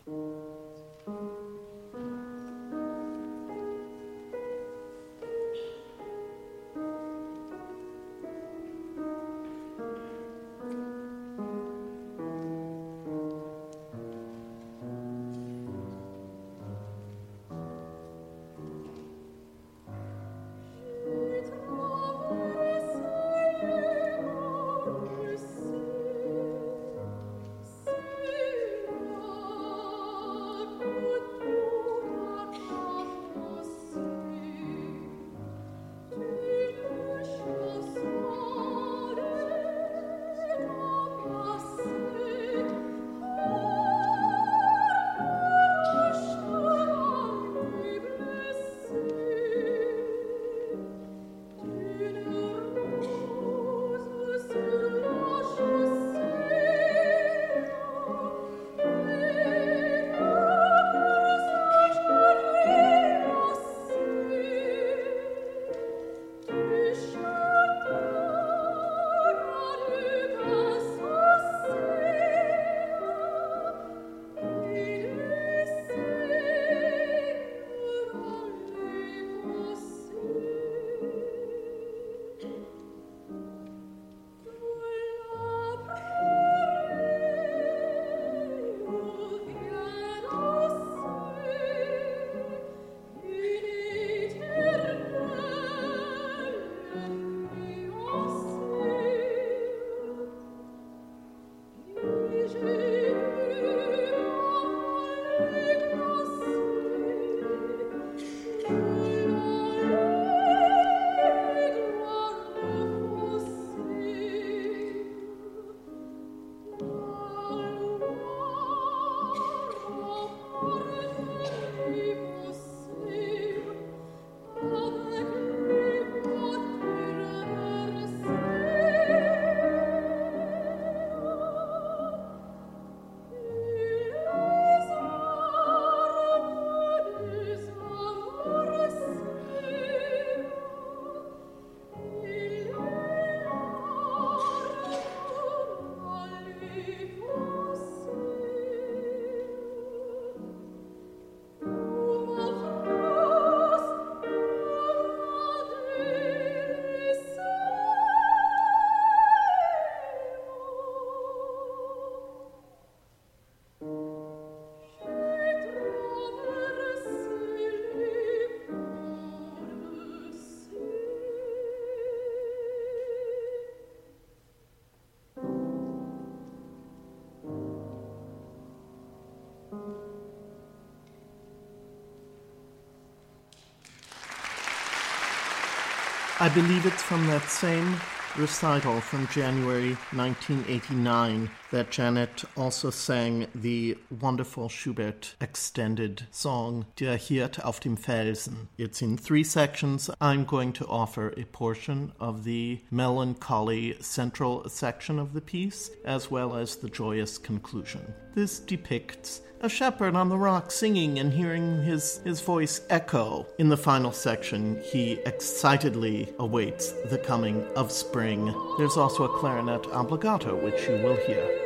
[186.48, 188.00] I believe it's from that same
[188.38, 197.64] recital from January 1989 that Janet also sang the wonderful Schubert extended song Der Hirt
[197.64, 198.68] auf dem Felsen.
[198.78, 200.10] It's in three sections.
[200.20, 206.30] I'm going to offer a portion of the melancholy central section of the piece as
[206.30, 208.14] well as the joyous conclusion.
[208.34, 213.46] This depicts a shepherd on the rock singing and hearing his, his voice echo.
[213.58, 218.54] In the final section, he excitedly awaits the coming of spring.
[218.78, 221.57] There's also a clarinet obbligato, which you will hear.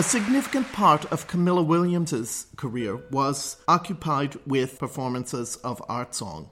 [0.00, 6.48] A significant part of Camilla Williams's career was occupied with performances of art song.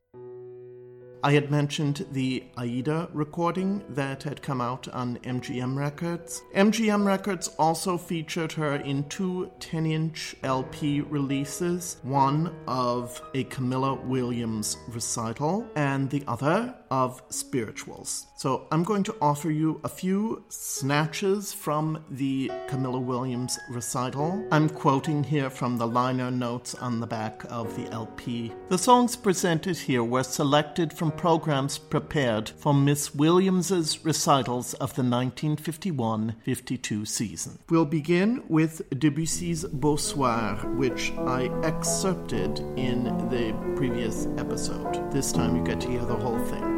[1.25, 6.43] I had mentioned the Aida recording that had come out on MGM Records.
[6.55, 13.95] MGM Records also featured her in two 10 inch LP releases one of a Camilla
[13.95, 18.27] Williams recital, and the other of spirituals.
[18.37, 24.47] So I'm going to offer you a few snatches from the Camilla Williams recital.
[24.53, 28.53] I'm quoting here from the liner notes on the back of the LP.
[28.69, 35.03] The songs presented here were selected from programs prepared for Miss Williams's recitals of the
[35.03, 37.59] 1951-52 season.
[37.69, 45.11] We'll begin with Debussy's Beau Soir, which I excerpted in the previous episode.
[45.11, 46.78] This time you get to hear the whole thing.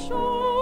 [0.00, 0.59] sortir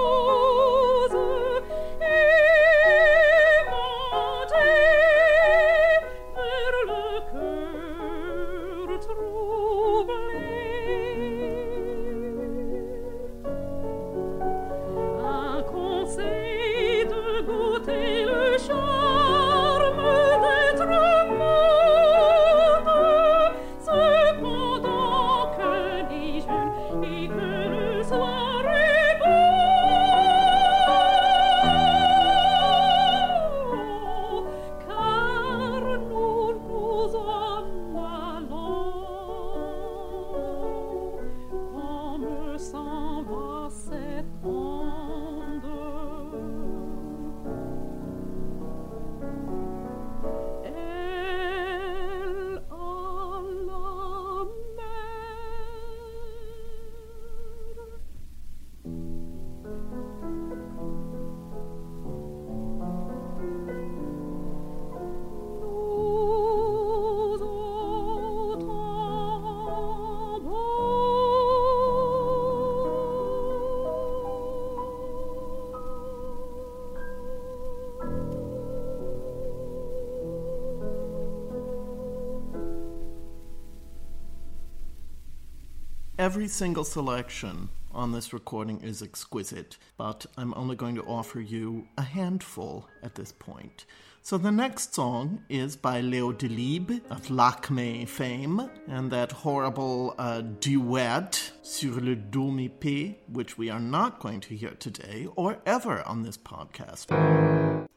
[86.48, 92.02] Single selection on this recording is exquisite, but I'm only going to offer you a
[92.02, 93.84] handful at this point.
[94.22, 100.40] So the next song is by Leo Delibes of Lakmé fame, and that horrible uh,
[100.40, 106.02] duet Sous le dôme épais, which we are not going to hear today or ever
[106.08, 107.08] on this podcast.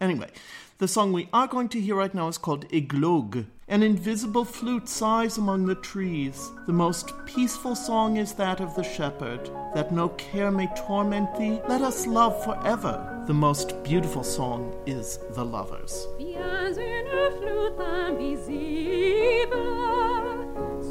[0.01, 0.29] Anyway,
[0.77, 3.45] the song we are going to hear right now is called Eglogue.
[3.71, 6.51] An invisible flute sighs among the trees.
[6.67, 11.61] The most peaceful song is that of the shepherd, that no care may torment thee.
[11.69, 13.23] Let us love forever.
[13.27, 16.05] The most beautiful song is The Lovers.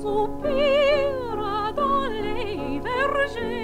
[0.01, 3.60] Soupire dans les vergers,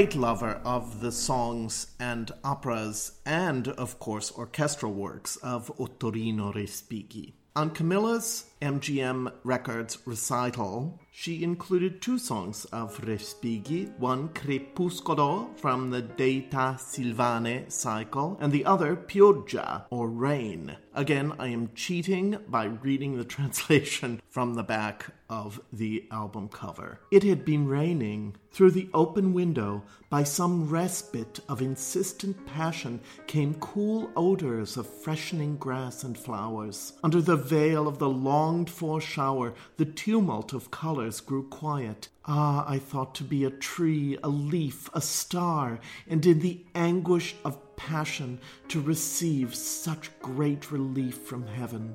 [0.00, 7.34] great lover of the songs and operas and, of course, orchestral works of Ottorino Respighi.
[7.54, 16.00] On Camilla's MGM Records recital, she included two songs of Respighi, one Crepuscolo from the
[16.00, 20.78] Deità Silvane cycle, and the other Pioggia, or Rain.
[20.92, 26.98] Again, I am cheating by reading the translation from the back of the album cover.
[27.12, 28.34] It had been raining.
[28.50, 35.56] Through the open window, by some respite of insistent passion, came cool odors of freshening
[35.56, 36.94] grass and flowers.
[37.04, 42.08] Under the veil of the longed for shower, the tumult of colors grew quiet.
[42.26, 45.78] Ah, I thought to be a tree, a leaf, a star,
[46.08, 51.94] and in the anguish of passion to receive such great relief from heaven.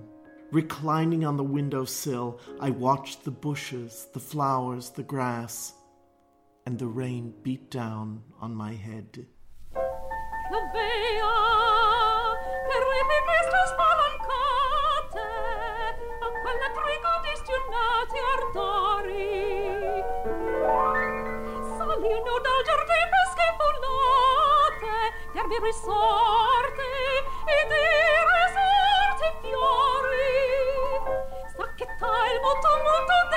[0.52, 5.74] Reclining on the window sill, I watched the bushes, the flowers, the grass,
[6.66, 9.28] and the rain beat down on my head.
[32.36, 33.35] il moto moto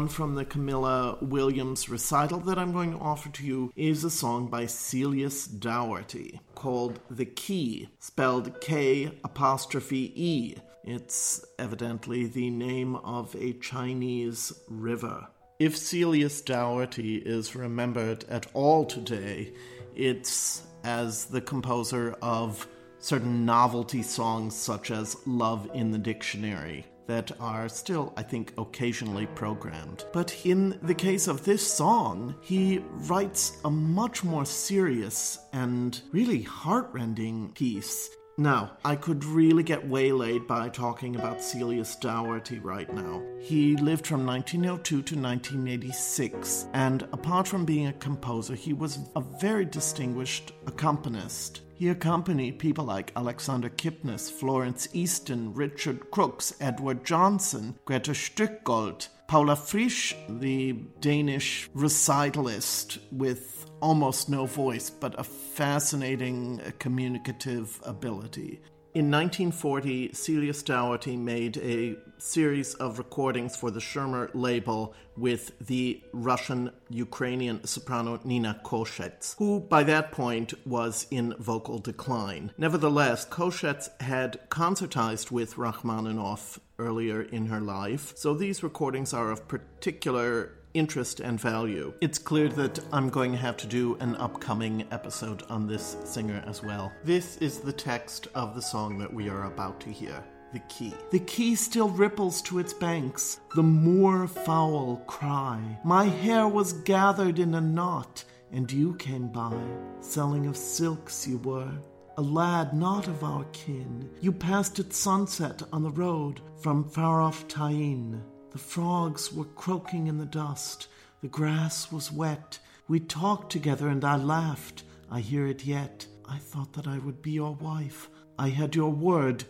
[0.00, 4.08] one from the Camilla Williams recital that I'm going to offer to you is a
[4.08, 10.56] song by Celius Dougherty called The K'e, spelled K apostrophe E.
[10.84, 15.26] It's evidently the name of a Chinese river.
[15.58, 19.52] If Celius Dougherty is remembered at all today,
[19.94, 22.66] it's as the composer of
[23.00, 29.26] certain novelty songs such as Love in the Dictionary that are still, I think, occasionally
[29.34, 30.04] programmed.
[30.12, 36.42] But in the case of this song, he writes a much more serious and really
[36.42, 38.10] heartrending piece.
[38.40, 43.22] Now, I could really get waylaid by talking about Celius Dougherty right now.
[43.38, 49.20] He lived from 1902 to 1986, and apart from being a composer, he was a
[49.20, 51.60] very distinguished accompanist.
[51.74, 59.54] He accompanied people like Alexander Kipnis, Florence Easton, Richard Crooks, Edward Johnson, Greta Stückgold, Povla
[59.54, 68.60] Frijsh, the Danish recitalist with almost no voice, but a fascinating uh, communicative ability.
[68.92, 76.02] In 1940, Celius Dougherty made a series of recordings for the Schirmer label with the
[76.12, 82.50] Russian Ukrainian soprano Nina Koshets, who by that point was in vocal decline.
[82.58, 89.46] Nevertheless, Koshets had concertized with Rachmaninoff earlier in her life, so these recordings are of
[89.46, 91.92] particular interest and value.
[92.00, 96.42] It's clear that I'm going to have to do an upcoming episode on this singer
[96.46, 96.92] as well.
[97.04, 100.22] This is the text of the song that we are about to hear.
[100.52, 100.92] The key.
[101.12, 103.40] The key still ripples to its banks.
[103.54, 105.60] The moor fowl cry.
[105.84, 109.54] My hair was gathered in a knot, and you came by.
[110.00, 111.70] Selling of silks you were.
[112.18, 114.10] A lad not of our kin.
[114.20, 118.20] You passed at sunset on the road from far off Tyne.
[118.52, 120.88] The frogs were croaking in the dust.
[121.22, 122.58] The grass was wet.
[122.88, 124.82] We talked together and I laughed.
[125.10, 126.06] I hear it yet.
[126.28, 128.08] I thought that I would be your wife.
[128.38, 129.44] I had your word.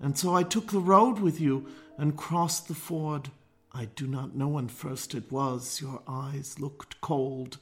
[0.00, 3.30] And so I took the road with you and crossed the ford.
[3.72, 5.80] I do not know when first it was.
[5.80, 7.58] Your eyes looked cold.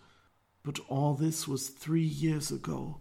[0.64, 2.98] But all this was three years ago.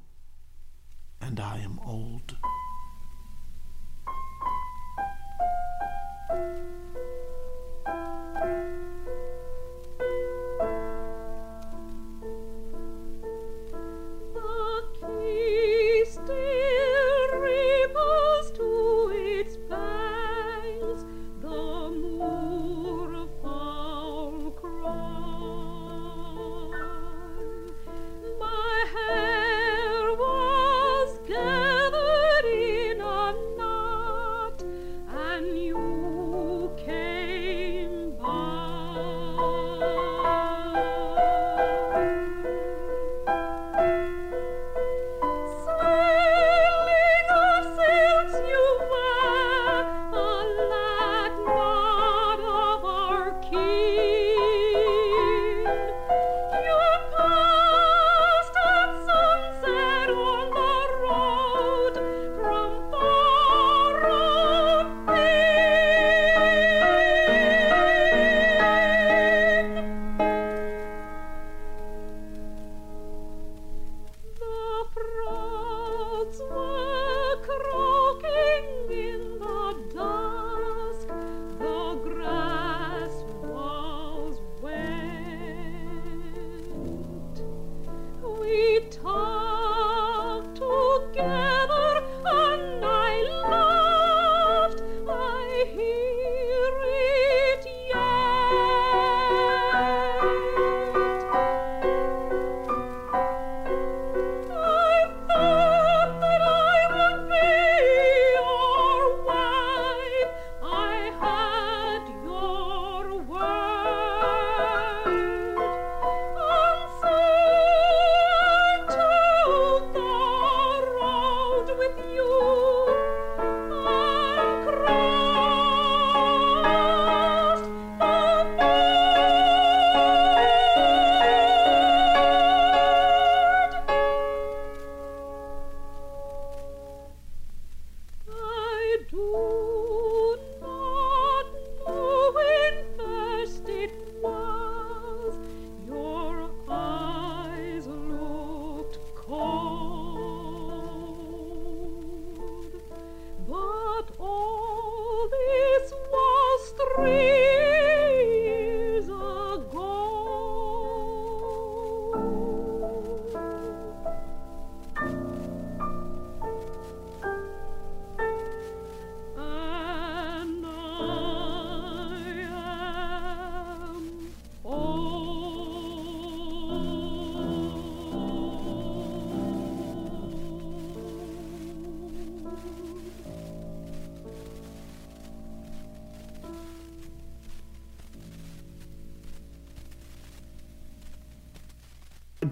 [1.22, 2.36] And I am old.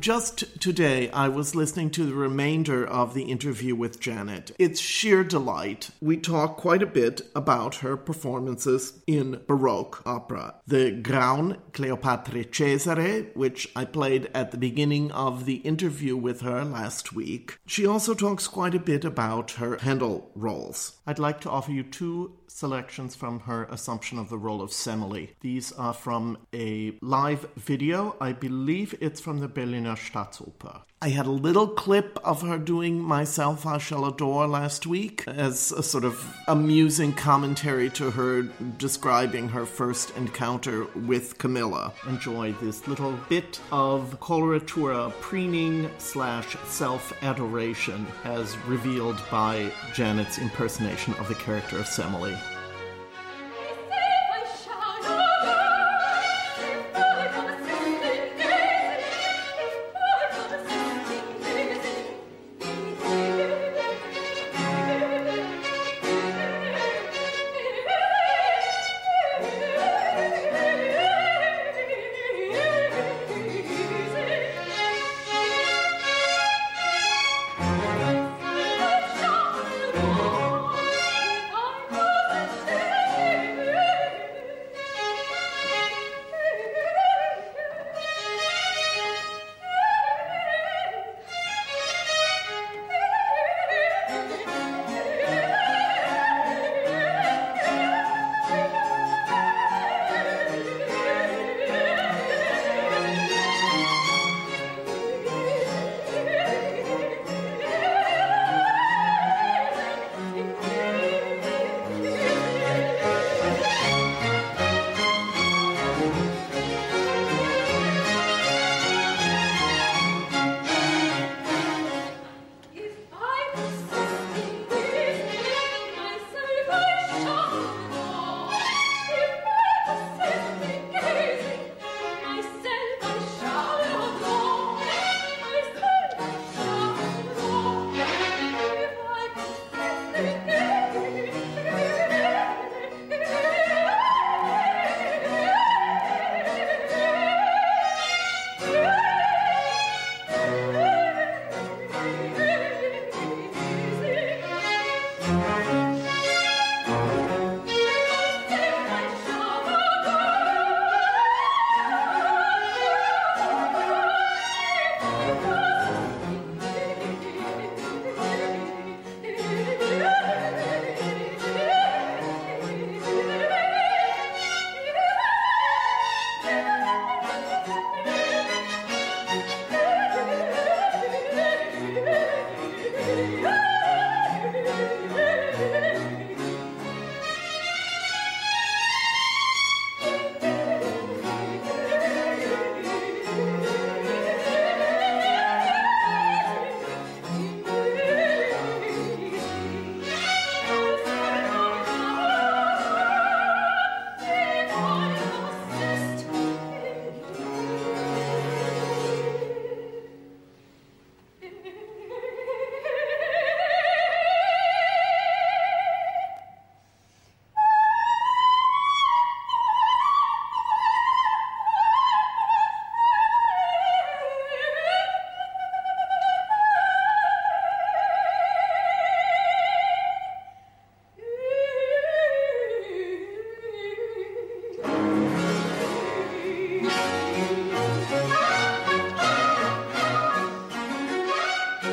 [0.01, 4.49] Just today, I was listening to the remainder of the interview with Janet.
[4.57, 5.91] It's sheer delight.
[6.01, 10.55] We talk quite a bit about her performances in Baroque opera.
[10.65, 16.65] The Graun Cleopatra Cesare, which I played at the beginning of the interview with her
[16.65, 17.59] last week.
[17.67, 20.99] She also talks quite a bit about her Handel roles.
[21.05, 25.29] I'd like to offer you two selections from her assumption of the role of Semele.
[25.41, 28.15] These are from a live video.
[28.21, 30.81] I believe it's from the Berliner Staatsoper.
[31.03, 35.71] I had a little clip of her doing Myself I Shall Adore last week as
[35.71, 36.15] a sort of
[36.47, 38.43] amusing commentary to her
[38.77, 41.91] describing her first encounter with Camilla.
[42.07, 51.15] Enjoy this little bit of coloratura preening slash self adoration as revealed by Janet's impersonation
[51.15, 52.37] of the character of Semele.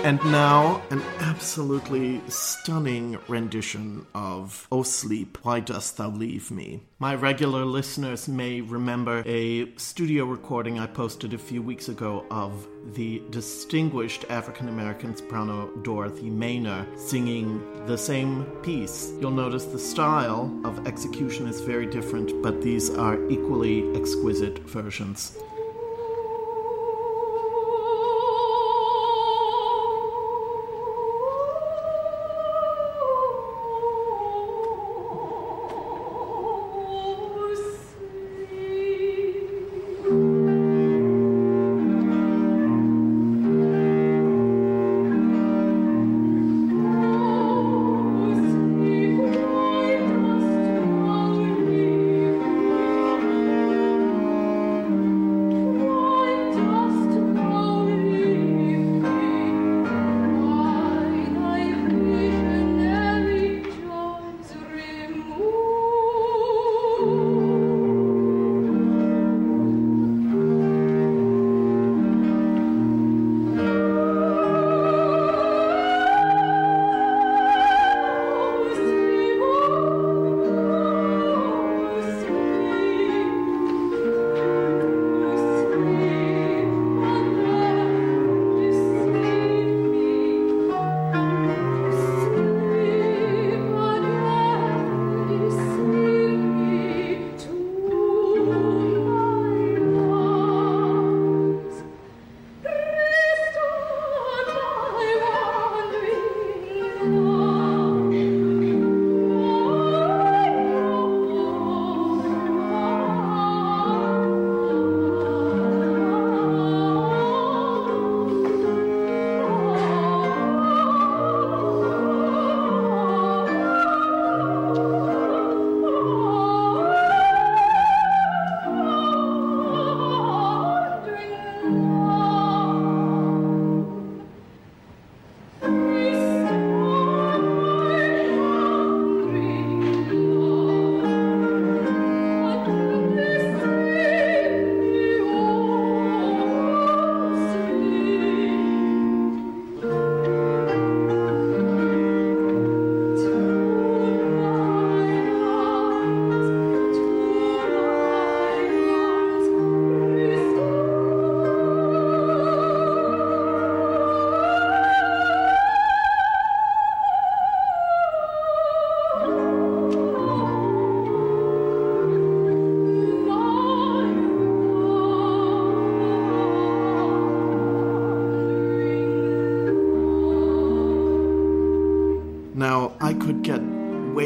[0.04, 6.82] And now, an absolutely stunning rendition of Oh Sleep, Why Dost Thou Leave Me?
[6.98, 12.66] My regular listeners may remember a studio recording I posted a few weeks ago of
[12.94, 19.12] the distinguished African American soprano Dorothy Maynor singing the same piece.
[19.20, 25.36] You'll notice the style of execution is very different, but these are equally exquisite versions.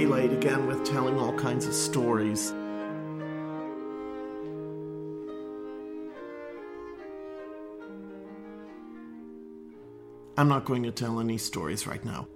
[0.06, 2.50] Waylaid again with telling all kinds of stories.
[10.36, 12.26] I'm not going to tell any stories right now.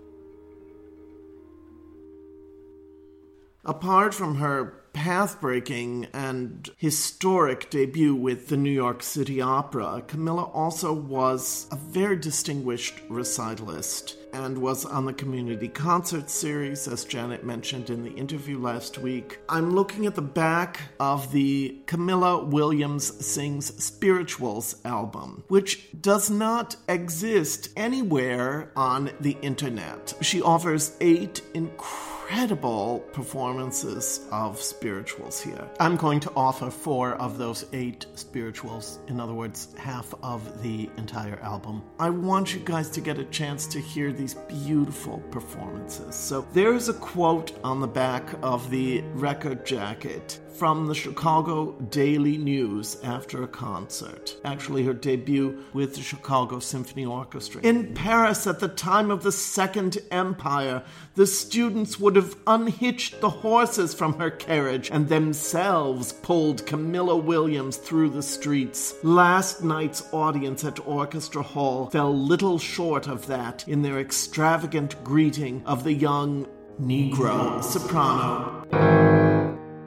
[3.66, 10.44] Apart from her path breaking and historic debut with the New York City Opera, Camilla
[10.44, 17.44] also was a very distinguished recitalist and was on the Community Concert Series, as Janet
[17.44, 19.40] mentioned in the interview last week.
[19.48, 26.76] I'm looking at the back of the Camilla Williams Sings Spirituals album, which does not
[26.88, 30.14] exist anywhere on the internet.
[30.20, 35.70] She offers eight incredible incredible performances of spirituals here.
[35.78, 40.90] I'm going to offer four of those eight spirituals, in other words, half of the
[40.96, 41.84] entire album.
[42.00, 46.16] I want you guys to get a chance to hear these beautiful performances.
[46.16, 52.38] So there's a quote on the back of the record jacket from the Chicago Daily
[52.38, 54.36] News after a concert.
[54.44, 57.60] Actually, her debut with the Chicago Symphony Orchestra.
[57.62, 60.82] In Paris at the time of the Second Empire,
[61.14, 67.76] the students would have unhitched the horses from her carriage and themselves pulled Camilla Williams
[67.76, 68.94] through the streets.
[69.02, 75.62] Last night's audience at Orchestra Hall fell little short of that in their extravagant greeting
[75.66, 76.46] of the young
[76.80, 79.15] Negro soprano.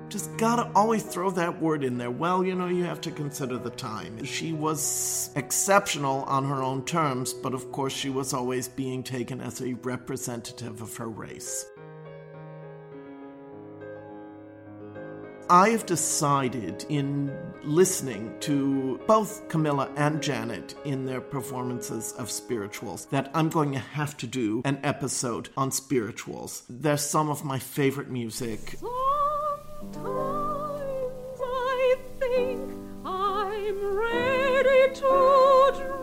[0.10, 2.10] Just gotta always throw that word in there.
[2.10, 4.24] Well, you know, you have to consider the time.
[4.24, 9.40] She was exceptional on her own terms, but of course, she was always being taken
[9.40, 11.68] as a representative of her race.
[15.52, 17.32] I have decided in
[17.64, 23.80] listening to both Camilla and Janet in their performances of spirituals that I'm going to
[23.80, 26.64] have to do an episode on spirituals.
[26.68, 28.78] They're some of my favorite music.
[29.80, 32.70] Sometimes I think
[33.06, 35.99] I'm ready to drop.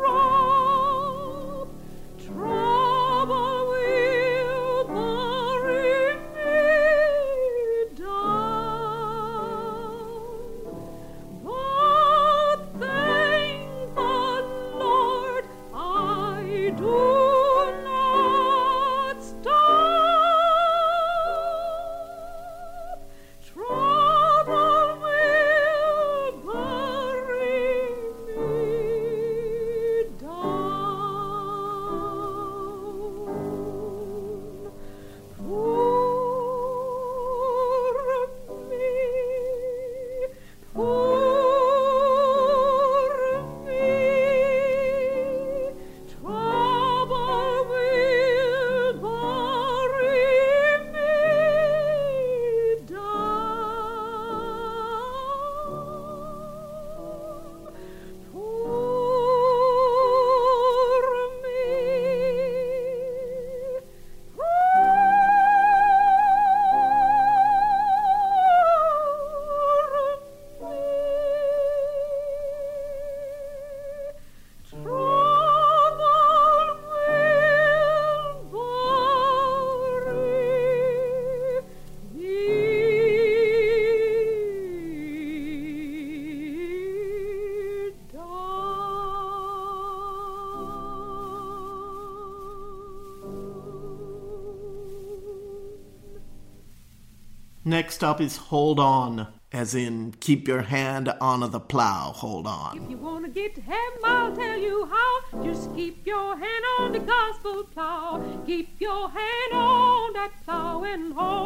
[97.66, 102.78] Next up is Hold On, as in keep your hand on the plow, hold on.
[102.80, 105.42] If you wanna get to heaven, I'll tell you how.
[105.42, 108.22] Just keep your hand on the gospel plow.
[108.46, 111.45] Keep your hand on that plow and hold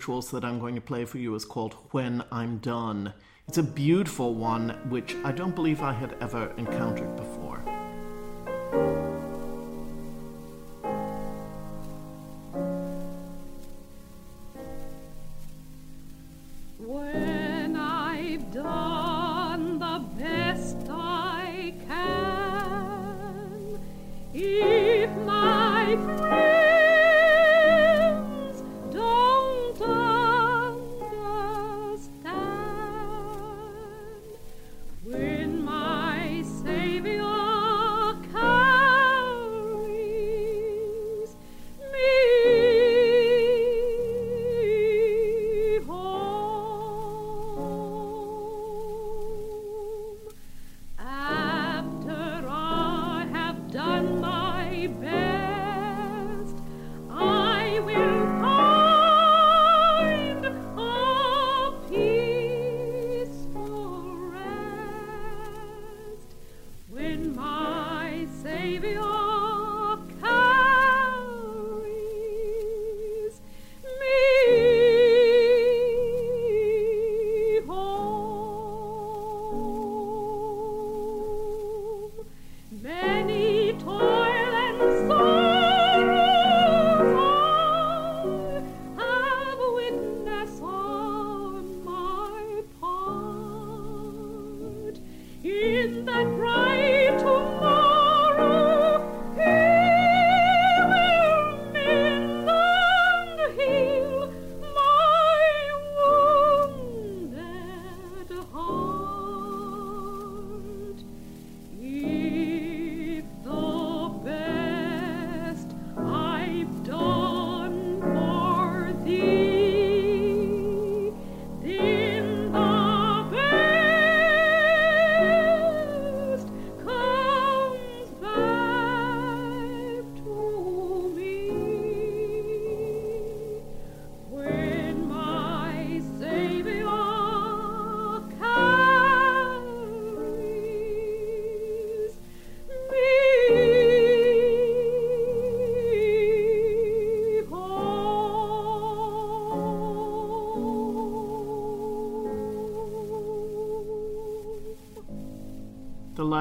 [0.00, 3.12] spirituals that I'm going to play for you is called When I'm Done.
[3.46, 7.62] It's a beautiful one, which I don't believe I had ever encountered before.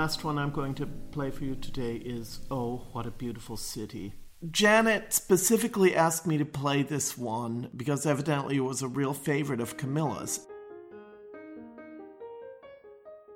[0.10, 4.16] Last one I'm going to play for you today is Oh, What a Beautiful City.
[4.50, 9.62] Janet specifically asked me to play this one because evidently it was a real favorite
[9.62, 10.48] of Camilla's.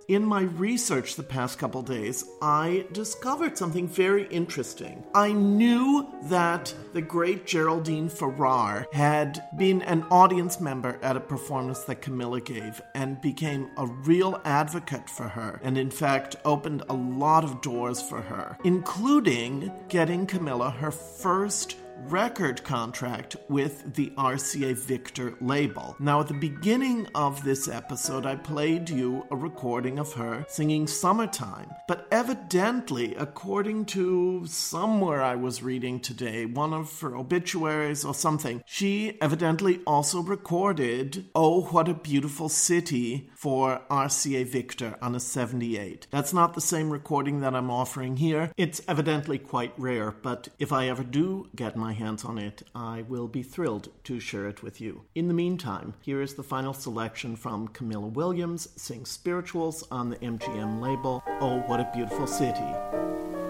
[0.09, 5.01] In my research the past couple days, I discovered something very interesting.
[5.15, 11.83] I knew that the great Geraldine Farrar had been an audience member at a performance
[11.85, 16.93] that Camilla gave and became a real advocate for her, and in fact opened a
[16.93, 21.77] lot of doors for her, including getting Camilla her first
[22.07, 25.95] record contract with the RCA Victor label.
[25.99, 30.87] Now, at the beginning of this episode, I played you a recording of her singing
[30.87, 38.13] Summertime, but evidently, according to somewhere I was reading today, one of her obituaries or
[38.13, 45.19] something, she evidently also recorded Oh, What a Beautiful City for RCA Victor on a
[45.19, 46.07] 78.
[46.11, 48.51] That's not the same recording that I'm offering here.
[48.57, 53.03] It's evidently quite rare, but if I ever do get my hands on it, I
[53.07, 55.03] will be thrilled to share it with you.
[55.15, 60.17] In the meantime, here is the final selection from Camilla Williams, Sings Spirituals on the
[60.17, 61.23] MGM label.
[61.39, 63.42] Oh, what a beautiful city.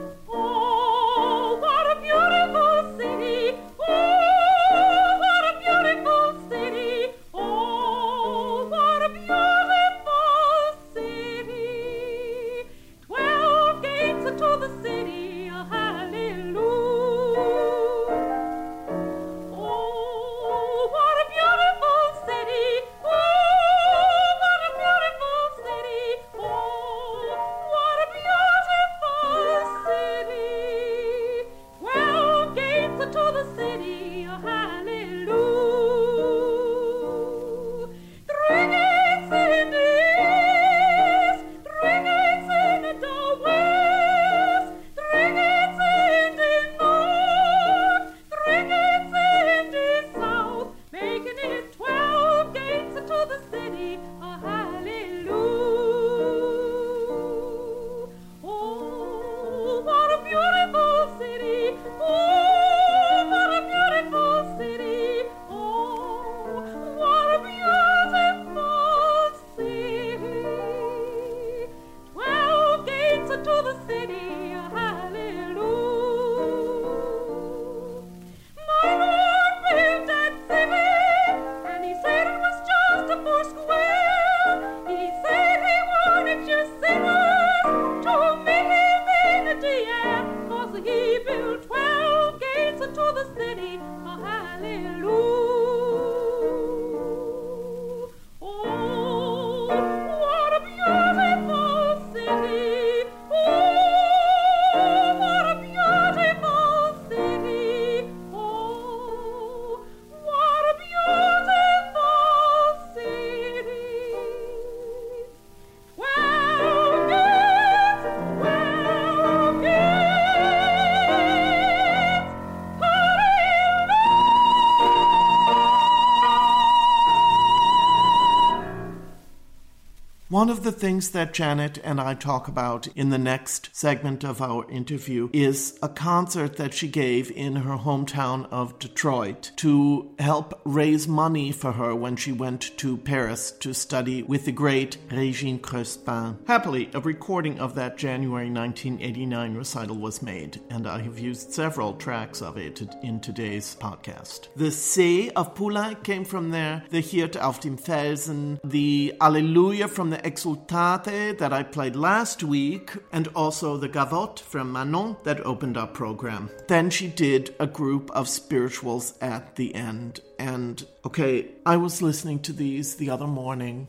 [130.84, 135.80] Things that Janet and I talk about in the next segment of our interview is
[135.82, 141.72] a concert that she gave in her hometown of Detroit to help raise money for
[141.72, 146.46] her when she went to Paris to study with the great Regine Crespin.
[146.48, 151.94] Happily, a recording of that January 1989 recital was made, and I have used several
[151.94, 154.50] tracks of it in today's podcast.
[154.58, 160.10] The C of Poulenc came from there, the Hirt auf dem Felsen, the Alleluia from
[160.10, 160.28] the
[160.74, 165.86] Exultate that I played last week, and also the Gavotte from Manon that opened our
[165.86, 166.50] program.
[166.68, 170.22] Then she did a group of spirituals at the end.
[170.40, 173.88] And okay, I was listening to these the other morning,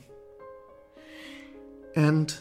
[1.97, 2.37] and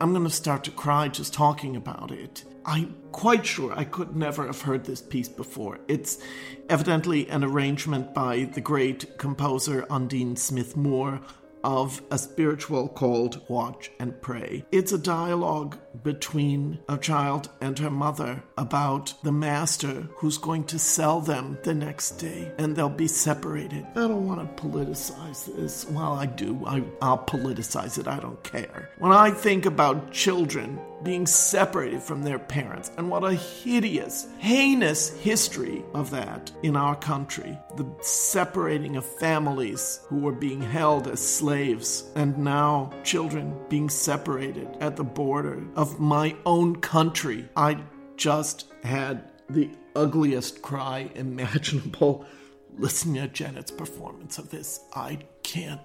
[0.00, 2.44] I'm gonna start to cry just talking about it.
[2.64, 5.80] I'm quite sure I could never have heard this piece before.
[5.88, 6.22] It's
[6.68, 11.20] evidently an arrangement by the great composer Undine Smith Moore
[11.64, 14.64] of a spiritual called Watch and Pray.
[14.72, 20.78] It's a dialogue between a child and her mother about the master who's going to
[20.78, 23.86] sell them the next day and they'll be separated.
[23.90, 25.86] I don't want to politicize this.
[25.90, 26.62] Well, I do.
[26.66, 28.08] I, I'll politicize it.
[28.08, 28.90] I don't care.
[28.98, 32.90] When I think about children being separated from their parents.
[32.96, 37.58] And what a hideous, heinous history of that in our country.
[37.76, 44.68] The separating of families who were being held as slaves, and now children being separated
[44.80, 47.48] at the border of my own country.
[47.56, 47.82] I
[48.16, 52.24] just had the ugliest cry imaginable
[52.78, 54.80] listening to Janet's performance of this.
[54.94, 55.80] I can't.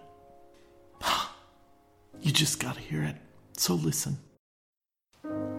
[2.19, 3.15] You just gotta hear it.
[3.57, 4.17] So listen.
[5.29, 5.56] Mama,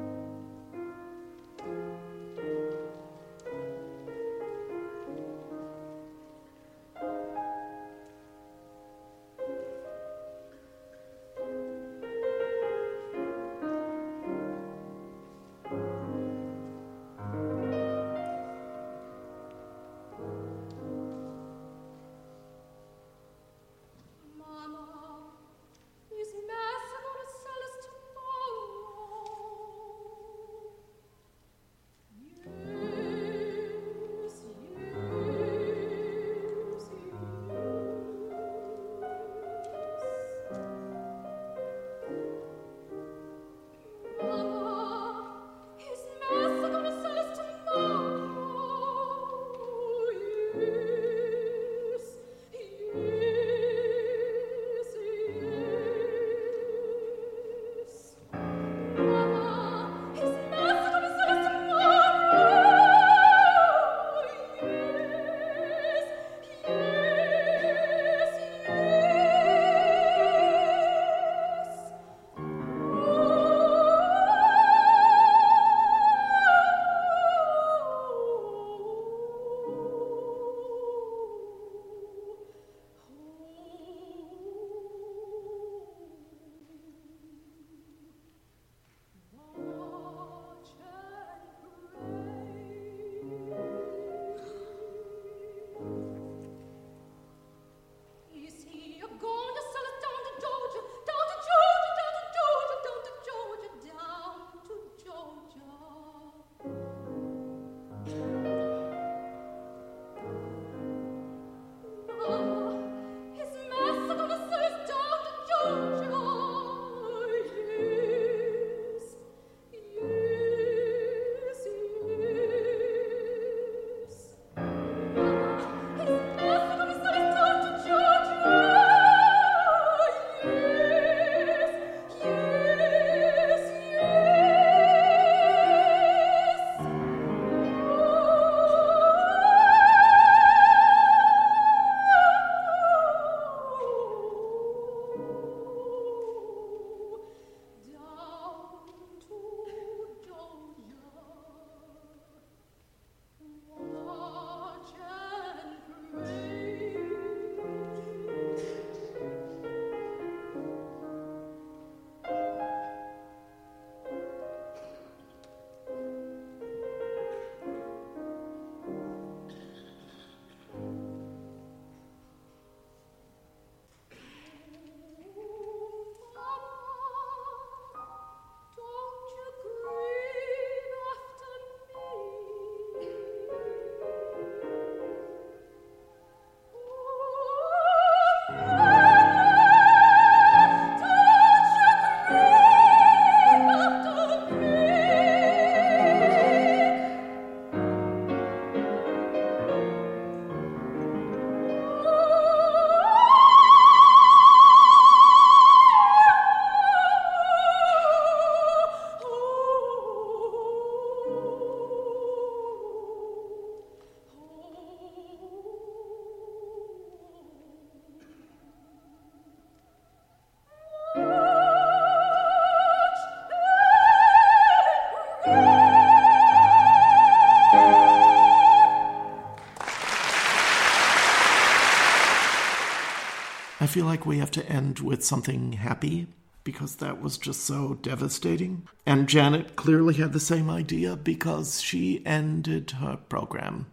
[233.99, 236.29] feel like we have to end with something happy
[236.63, 238.87] because that was just so devastating.
[239.05, 243.87] And Janet clearly had the same idea because she ended her program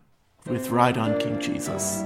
[0.45, 2.03] with Ride on King Jesus.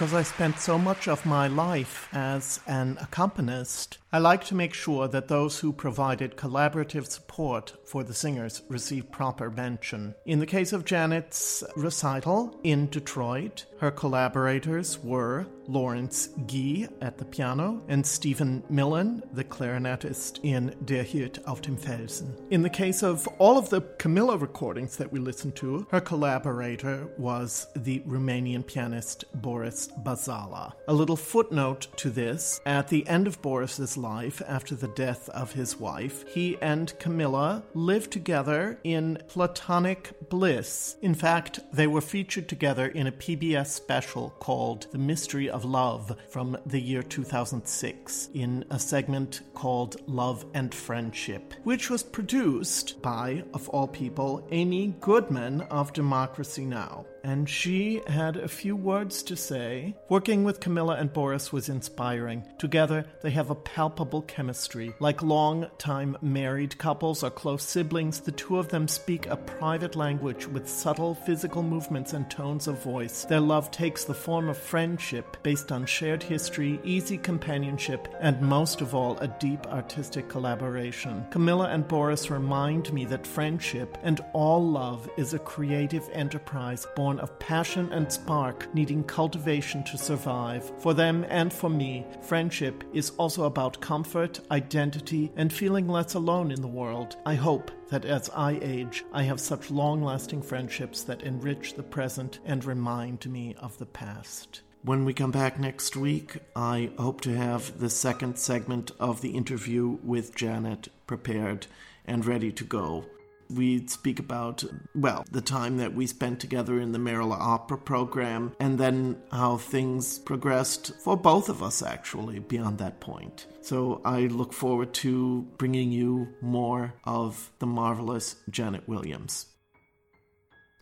[0.00, 4.74] Because I spent so much of my life as an accompanist, I like to make
[4.74, 10.16] sure that those who provided collaborative support for the singers receive proper mention.
[10.26, 17.24] In the case of Janet's recital in Detroit, her collaborators were Lawrence Guy at the
[17.24, 22.34] piano and Stephen Millen, the clarinetist in Der Hirt auf dem Felsen.
[22.50, 27.08] In the case of all of the Camilla recordings that we listened to, her collaborator
[27.16, 30.72] was the Romanian pianist Boris Bazala.
[30.88, 35.52] A little footnote to this at the end of Boris's life, after the death of
[35.52, 40.96] his wife, he and Camilla lived together in platonic bliss.
[41.02, 46.16] In fact, they were featured together in a PBS special called The Mystery of Love
[46.28, 53.44] from the year 2006 in a segment called Love and Friendship, which was produced by,
[53.54, 57.06] of all people, Amy Goodman of Democracy Now!
[57.22, 59.94] And she had a few words to say.
[60.08, 62.44] Working with Camilla and Boris was inspiring.
[62.58, 64.94] Together, they have a palpable chemistry.
[65.00, 70.46] Like long-time married couples or close siblings, the two of them speak a private language
[70.46, 73.24] with subtle physical movements and tones of voice.
[73.24, 78.80] Their love takes the form of friendship based on shared history, easy companionship, and most
[78.80, 81.26] of all, a deep artistic collaboration.
[81.30, 87.09] Camilla and Boris remind me that friendship and all love is a creative enterprise born
[87.18, 90.70] of passion and spark, needing cultivation to survive.
[90.78, 96.50] For them and for me, friendship is also about comfort, identity, and feeling less alone
[96.50, 97.16] in the world.
[97.26, 101.82] I hope that as I age, I have such long lasting friendships that enrich the
[101.82, 104.62] present and remind me of the past.
[104.82, 109.30] When we come back next week, I hope to have the second segment of the
[109.30, 111.66] interview with Janet prepared
[112.06, 113.04] and ready to go
[113.50, 114.64] we speak about,
[114.94, 119.56] well, the time that we spent together in the Merola Opera program, and then how
[119.56, 123.46] things progressed for both of us, actually, beyond that point.
[123.60, 129.46] So I look forward to bringing you more of the marvelous Janet Williams.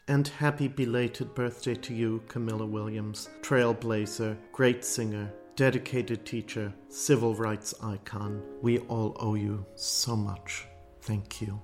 [0.07, 7.75] And happy belated birthday to you, Camilla Williams, trailblazer, great singer, dedicated teacher, civil rights
[7.83, 8.43] icon.
[8.63, 10.67] We all owe you so much.
[11.03, 11.61] Thank you.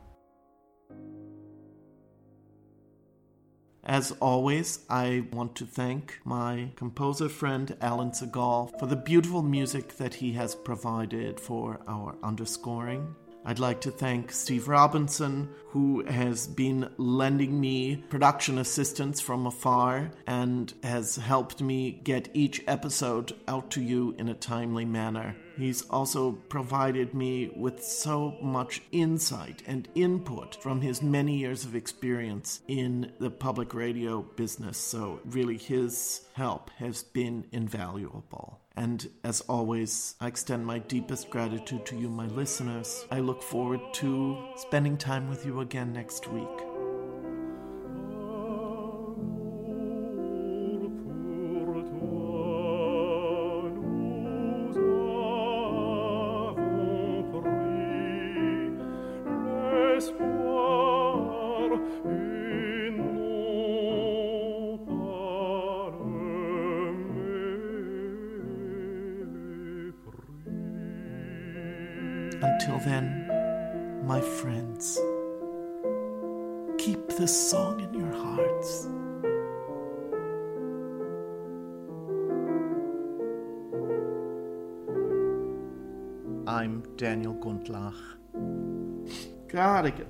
[3.86, 9.98] As always, I want to thank my composer friend Alan Segal for the beautiful music
[9.98, 13.14] that he has provided for our underscoring.
[13.44, 20.10] I'd like to thank Steve Robinson, who has been lending me production assistance from afar
[20.26, 25.36] and has helped me get each episode out to you in a timely manner.
[25.56, 31.76] He's also provided me with so much insight and input from his many years of
[31.76, 34.76] experience in the public radio business.
[34.76, 38.60] So, really, his help has been invaluable.
[38.76, 43.06] And as always, I extend my deepest gratitude to you, my listeners.
[43.10, 46.73] I look forward to spending time with you again next week.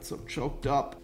[0.05, 1.04] So choked up.